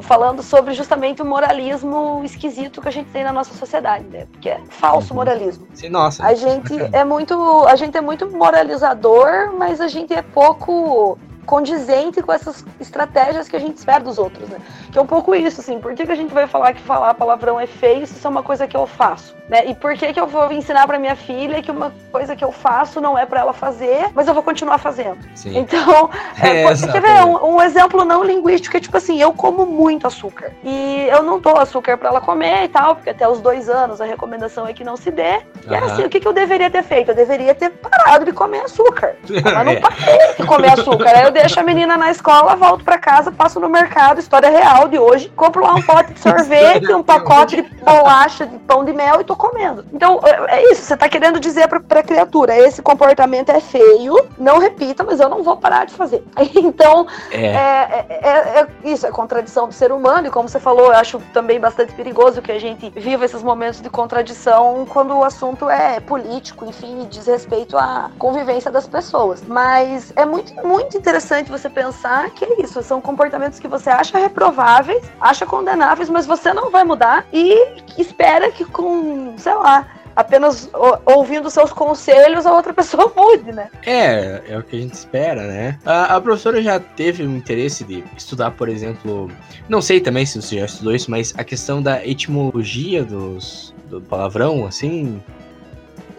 [0.00, 4.26] falando sobre justamente o moralismo esquisito que a gente tem na nossa sociedade, né?
[4.32, 5.16] Porque é falso Uhum.
[5.16, 5.66] moralismo.
[5.74, 6.24] Sim, nossa.
[6.24, 12.22] A gente é muito, a gente é muito moralizador, mas a gente é pouco condizente
[12.22, 14.58] com essas estratégias que a gente espera dos outros, né?
[14.90, 17.14] Que é um pouco isso, assim, por que, que a gente vai falar que falar
[17.14, 19.66] palavrão é feio se isso é uma coisa que eu faço, né?
[19.66, 22.52] E por que que eu vou ensinar pra minha filha que uma coisa que eu
[22.52, 25.18] faço não é pra ela fazer, mas eu vou continuar fazendo?
[25.34, 25.58] Sim.
[25.58, 27.24] Então, é, É, quer ver exatamente.
[27.26, 30.52] um, um exemplo não linguístico, é tipo assim, eu como muito açúcar.
[30.62, 34.00] E eu não dou açúcar pra ela comer e tal, porque até os dois anos
[34.00, 35.40] a recomendação é que não se dê.
[35.68, 35.86] E Aham.
[35.86, 37.10] assim, o que, que eu deveria ter feito?
[37.10, 39.16] Eu deveria ter parado de comer açúcar.
[39.28, 39.80] Mas não É.
[39.80, 41.31] parei de comer açúcar.
[41.32, 45.32] Deixo a menina na escola, volto pra casa, passo no mercado, história real de hoje,
[45.34, 49.24] compro lá um pote de sorvete, um pacote de bolacha, de pão de mel e
[49.24, 49.84] tô comendo.
[49.92, 54.14] Então, é é isso, você tá querendo dizer pra, pra criatura, esse comportamento é feio,
[54.38, 56.22] não repita, mas eu não vou parar de fazer.
[56.54, 57.46] Então, É.
[57.46, 60.92] é, é- é- é isso, é contradição do ser humano, e como você falou, eu
[60.96, 65.68] acho também bastante perigoso que a gente viva esses momentos de contradição quando o assunto
[65.70, 69.42] é político, enfim, e diz respeito à convivência das pessoas.
[69.46, 74.18] Mas é muito, muito interessante você pensar que é isso, são comportamentos que você acha
[74.18, 77.56] reprováveis, acha condenáveis, mas você não vai mudar e
[77.98, 80.70] espera que com, sei lá, apenas
[81.04, 83.70] ouvindo seus conselhos a outra pessoa mude, né?
[83.84, 85.78] É, é o que a gente espera, né?
[85.84, 89.30] A, a professora já teve um interesse de estudar, por exemplo,
[89.68, 94.00] não sei também se você já estudou isso, mas a questão da etimologia dos, do
[94.00, 95.22] palavrão, assim.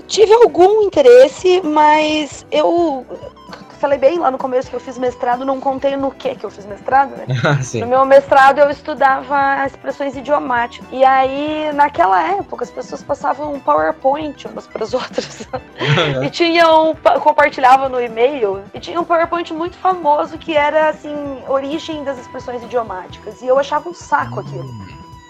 [0.07, 3.05] Tive algum interesse, mas eu
[3.83, 6.49] falei bem lá no começo que eu fiz mestrado, não contei no que que eu
[6.49, 7.25] fiz mestrado, né?
[7.59, 7.81] assim.
[7.81, 10.87] No meu mestrado eu estudava expressões idiomáticas.
[10.89, 15.45] E aí, naquela época, as pessoas passavam um PowerPoint umas para as outras.
[16.25, 21.43] e tinham, pa- compartilhavam no e-mail, e tinha um PowerPoint muito famoso que era assim,
[21.49, 23.41] origem das expressões idiomáticas.
[23.41, 24.73] E eu achava um saco aquilo.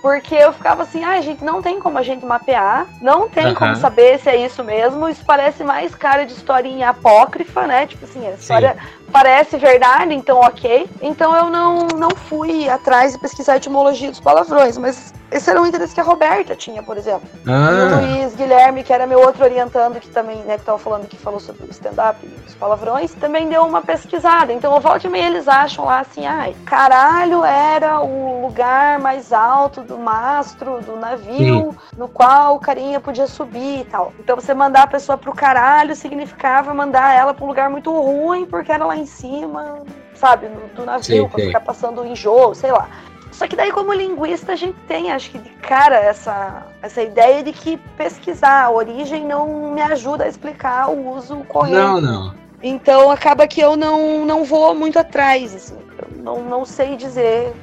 [0.04, 3.56] Porque eu ficava assim, ai, gente, não tem como a gente mapear, não tem Aham.
[3.56, 5.08] como saber se é isso mesmo.
[5.08, 7.88] Isso parece mais cara de historinha apócrifa, né?
[7.88, 8.76] Tipo assim, a história
[9.12, 10.90] parece verdade, então ok.
[11.02, 15.60] Então eu não, não fui atrás de pesquisar a etimologia dos palavrões, mas esse era
[15.60, 17.28] um interesse que a Roberta tinha, por exemplo.
[17.46, 20.78] E o Ah, Luiz Guilherme, que era meu outro orientando, que também, né, que tava
[20.78, 24.54] falando que falou sobre o stand-up e os palavrões, também deu uma pesquisada.
[24.54, 29.34] Então, o volta e meia eles acham lá assim, ai, caralho era o lugar mais
[29.34, 34.14] alto do mastro do navio, no qual o carinha podia subir e tal.
[34.20, 38.46] Então, você mandar a pessoa pro caralho significava mandar ela pra um lugar muito ruim,
[38.46, 39.80] porque era lá em cima,
[40.16, 41.46] sabe, no- do navio, sim.
[41.46, 42.88] ficar passando enjoo, sei lá.
[43.32, 47.42] Só que daí, como linguista, a gente tem, acho que de cara, essa, essa ideia
[47.42, 51.76] de que pesquisar a origem não me ajuda a explicar o uso correto.
[51.76, 52.44] não, não.
[52.62, 55.78] Então acaba que eu não, não vou muito atrás, assim.
[55.98, 57.54] Eu não, não sei dizer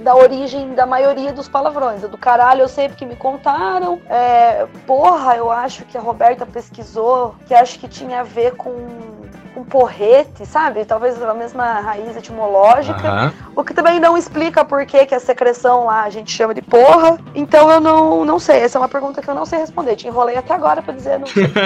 [0.00, 2.02] da origem da maioria dos palavrões.
[2.02, 4.00] A do caralho eu sei porque me contaram.
[4.08, 8.74] É, porra, eu acho que a Roberta pesquisou, que acho que tinha a ver com,
[9.58, 10.84] com porrete, sabe?
[10.84, 13.08] Talvez a mesma raiz etimológica.
[13.08, 13.32] Aham.
[13.56, 16.62] O que também não explica por que, que a secreção lá a gente chama de
[16.62, 17.18] porra.
[17.34, 18.60] Então eu não, não sei.
[18.60, 19.96] Essa é uma pergunta que eu não sei responder.
[19.96, 21.18] Te enrolei até agora pra dizer.
[21.18, 21.48] Não sei.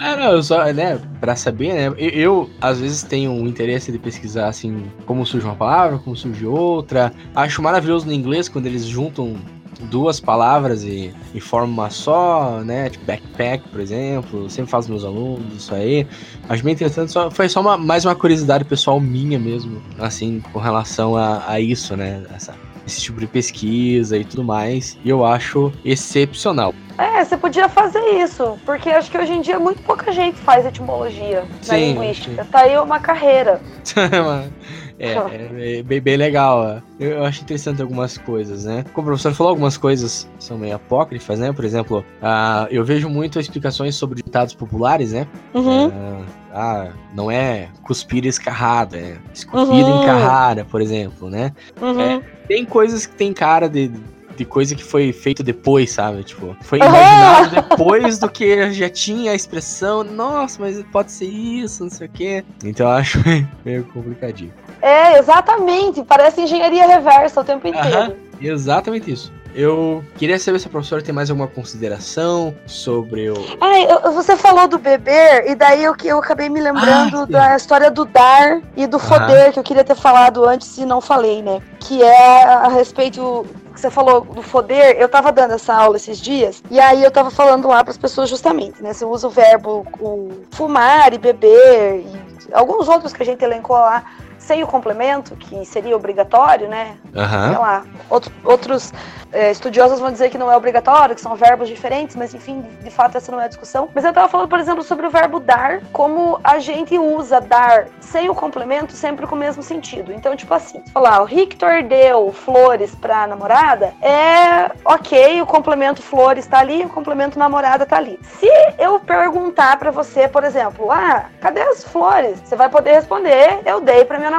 [0.00, 3.90] Ah, não, eu só, né, pra saber, né, eu, eu, às vezes tenho um interesse
[3.90, 7.12] de pesquisar, assim, como surge uma palavra, como surge outra.
[7.34, 9.36] Acho maravilhoso no inglês quando eles juntam
[9.82, 14.90] duas palavras e, e formam uma só, né, tipo backpack, por exemplo, Eu sempre faço
[14.90, 16.06] meus alunos isso aí.
[16.48, 20.58] Acho bem interessante, só, foi só uma, mais uma curiosidade pessoal minha mesmo, assim, com
[20.58, 22.54] relação a, a isso, né, essa
[22.88, 24.98] esse tipo de pesquisa e tudo mais.
[25.04, 26.74] E eu acho excepcional.
[26.96, 30.66] É, você podia fazer isso, porque acho que hoje em dia muito pouca gente faz
[30.66, 32.44] etimologia na Sim, linguística.
[32.46, 33.60] Tá aí uma carreira.
[34.98, 36.82] É, é, bem, bem legal.
[36.98, 38.84] Eu, eu acho interessante algumas coisas, né?
[38.92, 41.52] Como o professor falou, algumas coisas são meio apócrifas, né?
[41.52, 45.26] Por exemplo, uh, eu vejo muito explicações sobre ditados populares, né?
[45.54, 45.86] Uhum.
[45.86, 49.96] Uh, ah, não é cuspir escarrada, é esculpir Uhum.
[49.96, 51.52] em carrara, por exemplo, né?
[51.80, 52.00] Uhum.
[52.00, 53.92] É, tem coisas que tem cara de,
[54.36, 56.24] de coisa que foi feito depois, sabe?
[56.24, 56.88] Tipo, foi Aham.
[56.88, 60.02] imaginado depois do que já tinha a expressão.
[60.02, 62.44] Nossa, mas pode ser isso, não sei o quê.
[62.64, 63.18] Então eu acho
[63.64, 64.52] meio complicadinho.
[64.80, 66.02] É, exatamente.
[66.04, 67.88] Parece engenharia reversa o tempo inteiro.
[67.96, 68.12] Aham.
[68.40, 69.32] Exatamente isso.
[69.54, 73.34] Eu queria saber se a professora tem mais alguma consideração sobre o.
[73.60, 77.26] Ai, eu- você falou do beber, e daí eu, que- eu acabei me lembrando Ah,
[77.26, 81.00] da história do dar e do foder, que eu queria ter falado antes e não
[81.00, 81.60] falei, né?
[81.80, 83.44] Que é a respeito.
[83.74, 87.12] que Você falou do foder, eu tava dando essa aula esses dias, e aí eu
[87.12, 88.92] tava falando lá para as pessoas justamente, né?
[88.92, 93.76] Você usa o verbo o fumar e beber, e alguns outros que a gente elencou
[93.76, 94.02] lá,
[94.48, 96.96] sem o complemento, que seria obrigatório, né?
[97.12, 97.58] sei Aham.
[97.58, 98.94] lá, outro- outros
[99.30, 102.90] é, estudiosos vão dizer que não é obrigatório, que são verbos diferentes, mas enfim, de,
[102.90, 103.90] fato essa não é a discussão.
[103.94, 107.88] Mas eu tava falando, por exemplo, sobre o verbo dar, como a gente usa dar
[108.00, 110.14] sem o complemento sempre com o mesmo sentido.
[110.14, 116.46] Então, tipo assim, falar o Victor deu flores pra namorada, é ok, o complemento flores
[116.46, 118.18] tá ali, o complemento namorada tá ali.
[118.40, 122.40] Se eu perguntar pra você, por exemplo, ah, cadê as flores?
[122.42, 124.37] Você vai poder responder, eu dei pra minha namorada.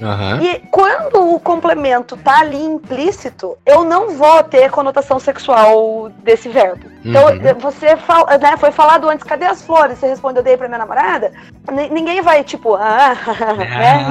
[0.00, 0.42] Aham.
[0.42, 6.88] E quando o complemento tá ali implícito, eu não vou ter conotação sexual desse verbo.
[7.04, 7.58] Então, Uhum.
[7.60, 9.98] você fala, né, foi falado antes, cadê as flores?
[9.98, 11.32] Você respondeu, dei pra minha namorada?
[11.70, 13.14] N- ninguém vai, tipo, ah,
[13.56, 14.06] né?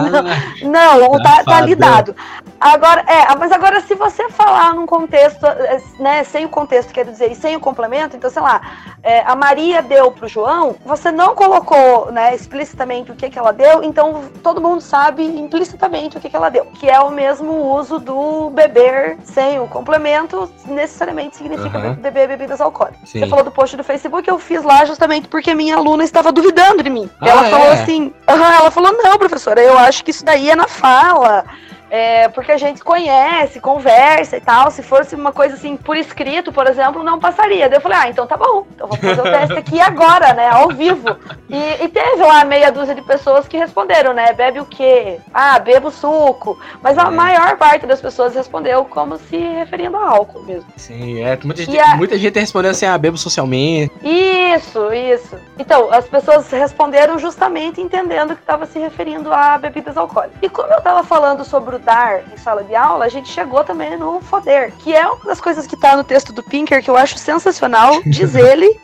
[0.64, 2.14] Não, não tá, tá ali Safado.
[2.14, 2.16] dado.
[2.60, 7.06] Agora, é, mas agora se você falar num contexto, eh, né, sem o contexto, quer
[7.06, 8.62] dizer, e sem o complemento, então, sei lá,
[9.04, 13.52] é, a Maria deu pro João, você não colocou, né, explicitamente o que que ela
[13.54, 17.54] deu, então todo mundo sabe implicitamente o que que ela deu, que é o mesmo
[17.76, 22.77] uso do beber sem o complemento, necessariamente significa be- beber bebidas alcoólicas.
[23.06, 23.20] Sim.
[23.20, 26.84] Você falou do post do Facebook, eu fiz lá justamente porque minha aluna estava duvidando
[26.84, 27.10] de mim.
[27.20, 27.74] Ah, ela falou é?
[27.74, 31.46] assim, aham, ela falou, não, professora, eu acho que isso daí é na fala.
[31.90, 34.70] É, porque a gente conhece, conversa e tal.
[34.72, 37.70] Se fosse uma coisa assim, por escrito, por exemplo, não passaria.
[37.70, 38.66] Daí eu falei, ah, então tá bom.
[38.76, 40.50] Então vou fazer o teste aqui agora, né?
[40.50, 41.16] Ao vivo.
[41.50, 44.34] E, e teve lá meia dúzia de pessoas que responderam, né?
[44.34, 45.20] Bebe o quê?
[45.34, 46.60] Ah, bebo suco.
[46.82, 47.10] Mas a É.
[47.10, 50.68] maior parte das pessoas respondeu como se referindo a álcool mesmo.
[50.76, 51.38] Sim, é.
[51.44, 53.94] Muita gente, a- muita gente respondeu assim, ah, bebo socialmente.
[54.04, 55.38] Isso, isso.
[55.58, 60.38] Então, as pessoas responderam justamente entendendo que estava se referindo a bebidas alcoólicas.
[60.42, 61.77] E como eu estava falando sobre
[62.34, 65.66] em sala de aula, a gente chegou também no foder, que é uma das coisas
[65.66, 68.80] que está no texto do Pinker que eu acho sensacional, diz ele.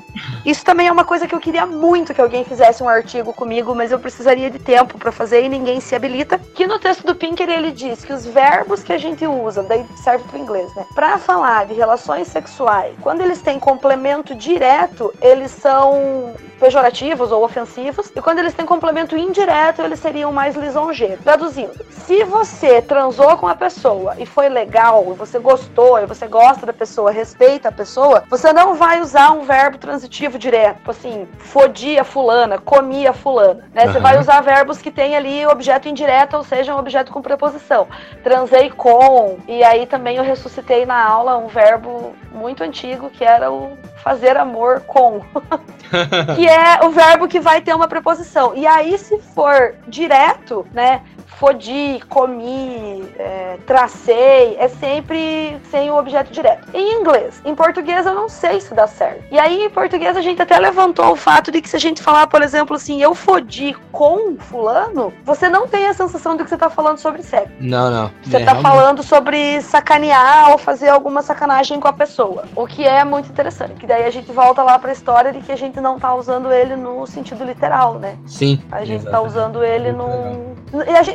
[0.46, 3.74] Isso também é uma coisa que eu queria muito que alguém fizesse um artigo comigo,
[3.74, 6.38] mas eu precisaria de tempo para fazer e ninguém se habilita.
[6.38, 9.86] Que no texto do Pinker ele diz que os verbos que a gente usa, daí
[9.96, 10.86] serve para inglês, né?
[10.94, 18.12] Para falar de relações sexuais, quando eles têm complemento direto, eles são pejorativos ou ofensivos,
[18.16, 21.24] e quando eles têm complemento indireto, eles seriam mais lisonjeiros.
[21.24, 21.74] Traduzindo,
[22.06, 26.66] se você transou com a pessoa e foi legal, e você gostou, e você gosta
[26.66, 31.28] da pessoa, respeita a pessoa, você não vai usar um verbo transitivo direto, tipo assim,
[31.38, 33.84] fodia fulana, comia fulana, né?
[33.84, 34.02] Você Aham.
[34.02, 37.88] vai usar verbos que tem ali objeto indireto, ou seja, um objeto com preposição.
[38.24, 43.52] Transei com, e aí também eu ressuscitei na aula um verbo muito antigo que era
[43.52, 45.22] o fazer amor com
[46.36, 48.54] que é o verbo que vai ter uma preposição.
[48.56, 51.02] E aí, se for direto, né?
[51.38, 52.73] Fodi, comi,
[53.18, 56.68] é, tracei, é sempre sem o objeto direto.
[56.74, 59.24] Em inglês, em português eu não sei se dá certo.
[59.32, 62.02] E aí, em português, a gente até levantou o fato de que se a gente
[62.02, 66.50] falar, por exemplo, assim, eu fodi com fulano, você não tem a sensação de que
[66.50, 67.52] você tá falando sobre sexo.
[67.60, 68.12] Não, não.
[68.24, 68.64] Você É, tá realmente.
[68.64, 72.46] falando sobre sacanear ou fazer alguma sacanagem com a pessoa.
[72.56, 73.74] O que é muito interessante.
[73.76, 76.52] Que daí a gente volta lá pra história de que a gente não tá usando
[76.52, 78.18] ele no sentido literal, né?
[78.26, 78.62] Sim.
[78.72, 79.28] A gente tá exatamente.
[79.28, 80.54] usando ele num.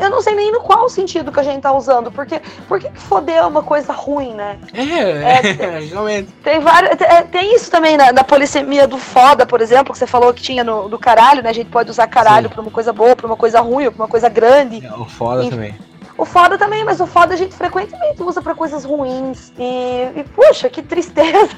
[0.00, 2.90] Eu não sei nem no qual sentido que a gente tá usando, porque por que
[2.99, 4.59] foder é uma coisa ruim, né?
[4.74, 6.30] É, é, realmente.
[6.42, 6.96] Tem vários.
[6.96, 10.34] Tem, é, tem isso também na, na polissemia do foda, por exemplo, que você falou
[10.34, 11.51] que tinha no, do caralho, né?
[11.51, 12.55] A gente pode usar caralho Sim.
[12.55, 14.84] pra uma coisa boa, pra uma coisa ruim, ou pra uma coisa grande.
[14.84, 15.51] É, o foda Enfim.
[15.51, 15.88] também.
[16.18, 19.52] O foda também, mas o foda a gente frequentemente usa pra coisas ruins.
[19.58, 21.54] E, e puxa, que tristeza.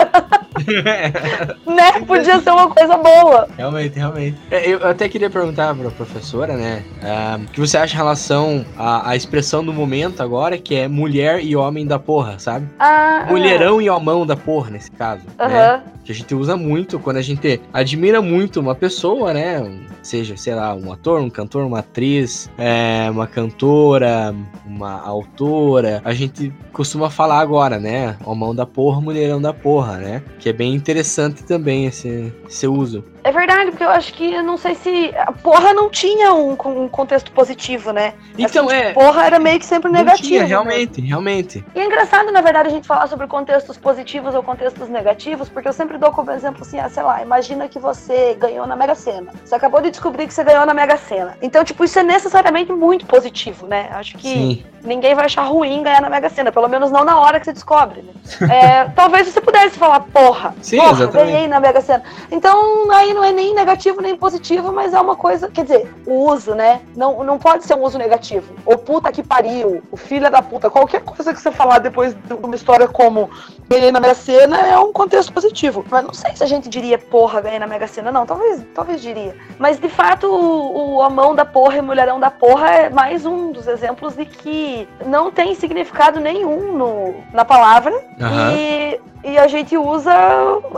[1.67, 1.93] né?
[2.07, 3.49] Podia ser uma coisa boa.
[3.57, 4.37] Realmente, realmente.
[4.51, 6.85] É, Eu até queria perguntar pra professora, né?
[7.03, 10.87] ah, O que você acha em relação à, à expressão do momento agora, que é
[10.89, 12.69] mulher e homem da porra, sabe?
[12.79, 15.23] Ah, Mulherão e homão da porra, nesse caso.
[15.39, 15.49] Aham.
[15.49, 15.83] né?
[16.05, 19.61] Que a gente usa muito quando a gente admira muito uma pessoa, né?
[19.61, 24.35] Um- Seja, sei lá, um ator, um cantor, uma atriz, é, uma cantora,
[24.67, 26.01] uma autora.
[26.05, 28.17] A gente costuma falar agora, né?
[28.25, 30.23] Homão da porra, mulherão da porra, né?
[30.39, 33.05] Que é bem interessante também esse, esse uso.
[33.23, 35.13] É verdade, porque eu acho que eu não sei se.
[35.15, 38.15] A porra não tinha um, um contexto positivo, né?
[38.39, 38.89] Então, Assim, é.
[38.89, 40.27] tipo, Porra era meio que sempre negativo.
[40.29, 40.47] tinha, né?
[40.47, 41.65] realmente, realmente.
[41.75, 45.69] E é engraçado, na verdade, a gente falar sobre contextos positivos ou contextos negativos, porque
[45.69, 48.95] eu sempre dou como exemplo assim, ah, sei lá, imagina que você ganhou na Mega
[48.95, 49.33] Sena.
[49.45, 51.37] Você acabou de descobrir que você ganhou na Mega Sena.
[51.43, 53.91] Então, tipo, isso é necessariamente muito positivo, né?
[53.93, 54.40] Acho que Sim.
[54.83, 57.53] Ninguém vai achar ruim ganhar na Mega Sena, pelo menos não na hora que você
[57.53, 58.13] descobre, né?
[58.51, 61.33] É, talvez você pudesse falar, porra, Sim, porra, exatamente.
[61.33, 62.03] ganhei na Mega Sena.
[62.31, 66.31] Então, aí não é nem negativo nem positivo, mas é uma coisa, quer dizer, o
[66.31, 66.81] uso, né?
[66.97, 68.55] Não, não pode ser um uso negativo.
[68.65, 72.35] O puta que pariu, o filho da puta, qualquer coisa que você falar depois de
[72.35, 73.31] uma história como
[73.69, 75.85] ganhei na Mega Sena é um contexto positivo.
[75.91, 79.01] Mas não sei se a gente diria porra, ganhei na Mega Sena, não, talvez, talvez
[79.01, 79.37] diria.
[79.59, 82.91] Mas de fato, o, o a mão da porra e o mulherão da porra é
[82.91, 88.53] mais um dos exemplos de que não tem significado nenhum no, na palavra Aham.
[88.53, 90.13] e, e a gente usa,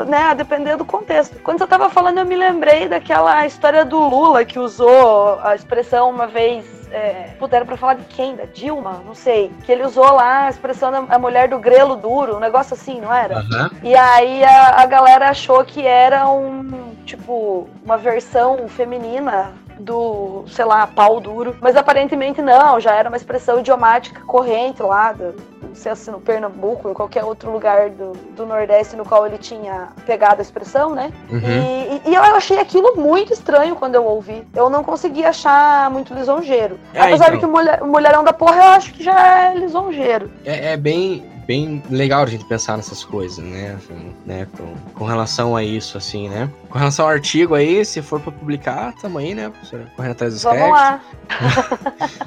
[0.06, 1.38] né, a depender do contexto.
[1.42, 6.10] Quando você tava falando, eu me lembrei daquela história do Lula que usou a expressão
[6.10, 6.82] uma vez.
[6.90, 8.36] É, puderam pra falar de quem?
[8.36, 9.02] Da Dilma?
[9.06, 9.50] Não sei.
[9.64, 13.00] Que ele usou lá a expressão da a mulher do grelo duro, um negócio assim,
[13.00, 13.38] não era?
[13.38, 13.70] Aham.
[13.82, 20.64] E aí a, a galera achou que era um, tipo, uma versão feminina do, sei
[20.64, 21.56] lá, pau duro.
[21.60, 26.20] Mas aparentemente não, já era uma expressão idiomática corrente lá, do, não sei se no
[26.20, 30.94] Pernambuco, em qualquer outro lugar do, do Nordeste no qual ele tinha pegado a expressão,
[30.94, 31.12] né?
[31.30, 31.40] Uhum.
[31.40, 34.46] E, e- eu achei aquilo muito estranho quando eu ouvi.
[34.54, 36.78] Eu não consegui achar muito lisonjeiro.
[36.94, 37.34] É, Apesar então.
[37.34, 40.30] de que o, mulher, mulherão da porra eu acho que já é lisonjeiro.
[40.44, 43.76] É, é bem, bem legal a gente pensar nessas coisas, né?
[43.76, 44.46] Assim, né?
[44.56, 46.50] Com, com relação a isso, assim, né?
[46.68, 49.86] Com relação ao artigo aí, se for pra publicar, tamo aí, né, professora?
[49.96, 50.80] Correndo atrás dos Vamos créditos.
[50.80, 51.00] lá,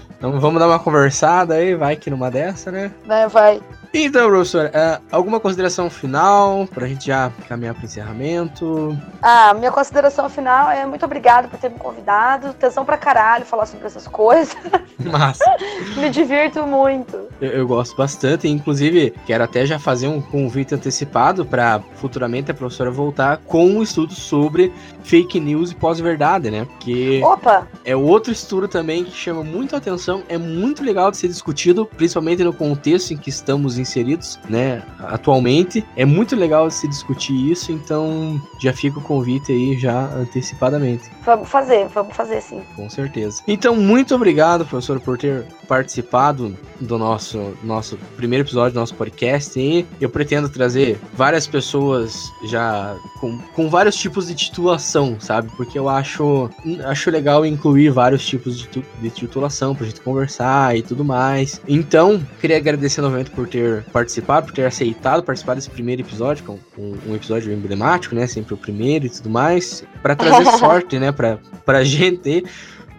[0.17, 2.91] Então vamos dar uma conversada aí, vai que numa dessa, né?
[3.05, 3.27] né?
[3.27, 3.61] Vai.
[3.97, 8.97] Então, professora, ah, alguma consideração final pra gente já caminhar pro encerramento?
[9.21, 12.47] Ah, minha consideração final é muito obrigada por ter me convidado.
[12.47, 14.53] Atenção pra caralho falar sobre essas coisas.
[14.99, 15.39] Mas
[15.95, 17.17] me divirto muito.
[17.39, 22.53] eu, eu gosto bastante, inclusive quero até já fazer um convite antecipado pra futuramente a
[22.53, 24.73] professora voltar com um estudo sobre
[25.03, 26.65] fake news e pós-verdade, né?
[26.65, 31.17] Porque Opa, é outro estudo também que chama muito a atenção, é muito legal de
[31.17, 35.85] ser discutido, principalmente no contexto em que estamos inseridos, né, atualmente.
[35.95, 41.49] É muito legal se discutir isso, então já fica o convite aí já antecipadamente, vamos
[41.49, 42.61] fazer, vamos fazer sim.
[42.75, 43.41] com certeza.
[43.47, 49.59] Então, muito obrigado, professor, por ter participado do nosso nosso primeiro episódio do nosso podcast
[49.59, 55.49] e eu pretendo trazer várias pessoas já com, com vários tipos de titulação, sabe?
[55.55, 56.49] Porque eu acho
[56.85, 61.61] acho legal incluir vários tipos de, de titulação pra gente conversar e tudo mais.
[61.67, 66.51] Então, queria agradecer novamente por ter participado, por ter aceitado participar desse primeiro episódio, que
[66.51, 68.27] é um, um episódio emblemático, né?
[68.27, 72.43] Sempre o primeiro e tudo mais, Pra trazer sorte, né, pra, pra gente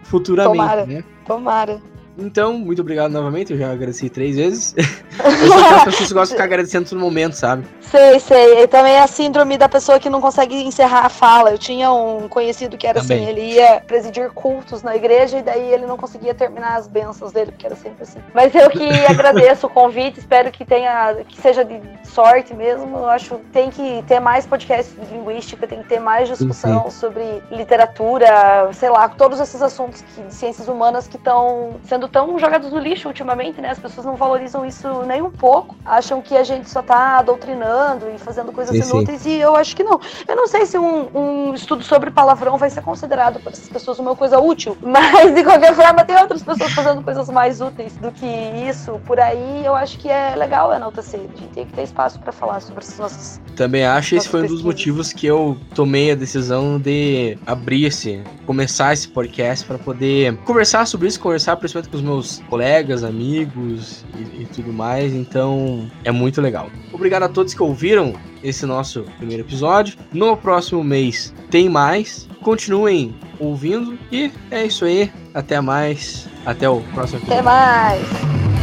[0.03, 0.85] futuramente, Tomara.
[0.85, 1.03] né?
[1.25, 1.81] Tomara.
[2.17, 3.53] Então, muito obrigado novamente.
[3.53, 4.73] Eu já agradeci três vezes.
[4.77, 7.65] eu sou que gostam de ficar agradecendo todo momento, sabe?
[7.81, 8.63] Sei, sei.
[8.63, 11.51] E também é a síndrome da pessoa que não consegue encerrar a fala.
[11.51, 13.19] Eu tinha um conhecido que era Também.
[13.23, 17.31] assim, ele ia presidir cultos na igreja e daí ele não conseguia terminar as bênçãos
[17.31, 18.19] dele, porque era sempre assim.
[18.33, 22.97] Mas eu que agradeço o convite, espero que tenha, que seja de sorte mesmo.
[22.97, 26.89] Eu acho que tem que ter mais podcast de linguística, tem que ter mais discussão
[26.89, 32.37] sobre literatura, sei lá, todos esses assuntos que- de ciências humanas que estão sendo tão
[32.39, 33.69] jogados no lixo ultimamente, né?
[33.69, 35.75] As pessoas não valorizam isso nem um pouco.
[35.85, 38.89] Acham que a gente só tá doutrinando e fazendo coisas Sim, sim.
[38.89, 39.99] inúteis e eu acho que não.
[40.27, 43.99] Eu não sei se um, um estudo sobre palavrão vai ser considerado por essas pessoas
[43.99, 48.11] uma coisa útil, mas de qualquer forma tem outras pessoas fazendo coisas mais úteis do
[48.11, 49.65] que isso por aí.
[49.65, 51.19] Eu acho que é legal enaltecer.
[51.19, 53.41] A gente tem que ter espaço para falar sobre essas nossas.
[53.55, 57.85] Também acho esse Nossa, foi um dos motivos que eu tomei a decisão de abrir
[57.85, 63.03] esse, começar esse podcast para poder conversar sobre isso, conversar principalmente com os meus colegas,
[63.03, 65.13] amigos e, e tudo mais.
[65.13, 66.69] Então é muito legal.
[66.93, 68.13] Obrigado a todos que ouviram
[68.43, 69.97] esse nosso primeiro episódio.
[70.13, 72.27] No próximo mês tem mais.
[72.41, 75.11] Continuem ouvindo e é isso aí.
[75.33, 76.27] Até mais.
[76.45, 77.33] Até o próximo episódio.
[77.33, 78.56] Até mais!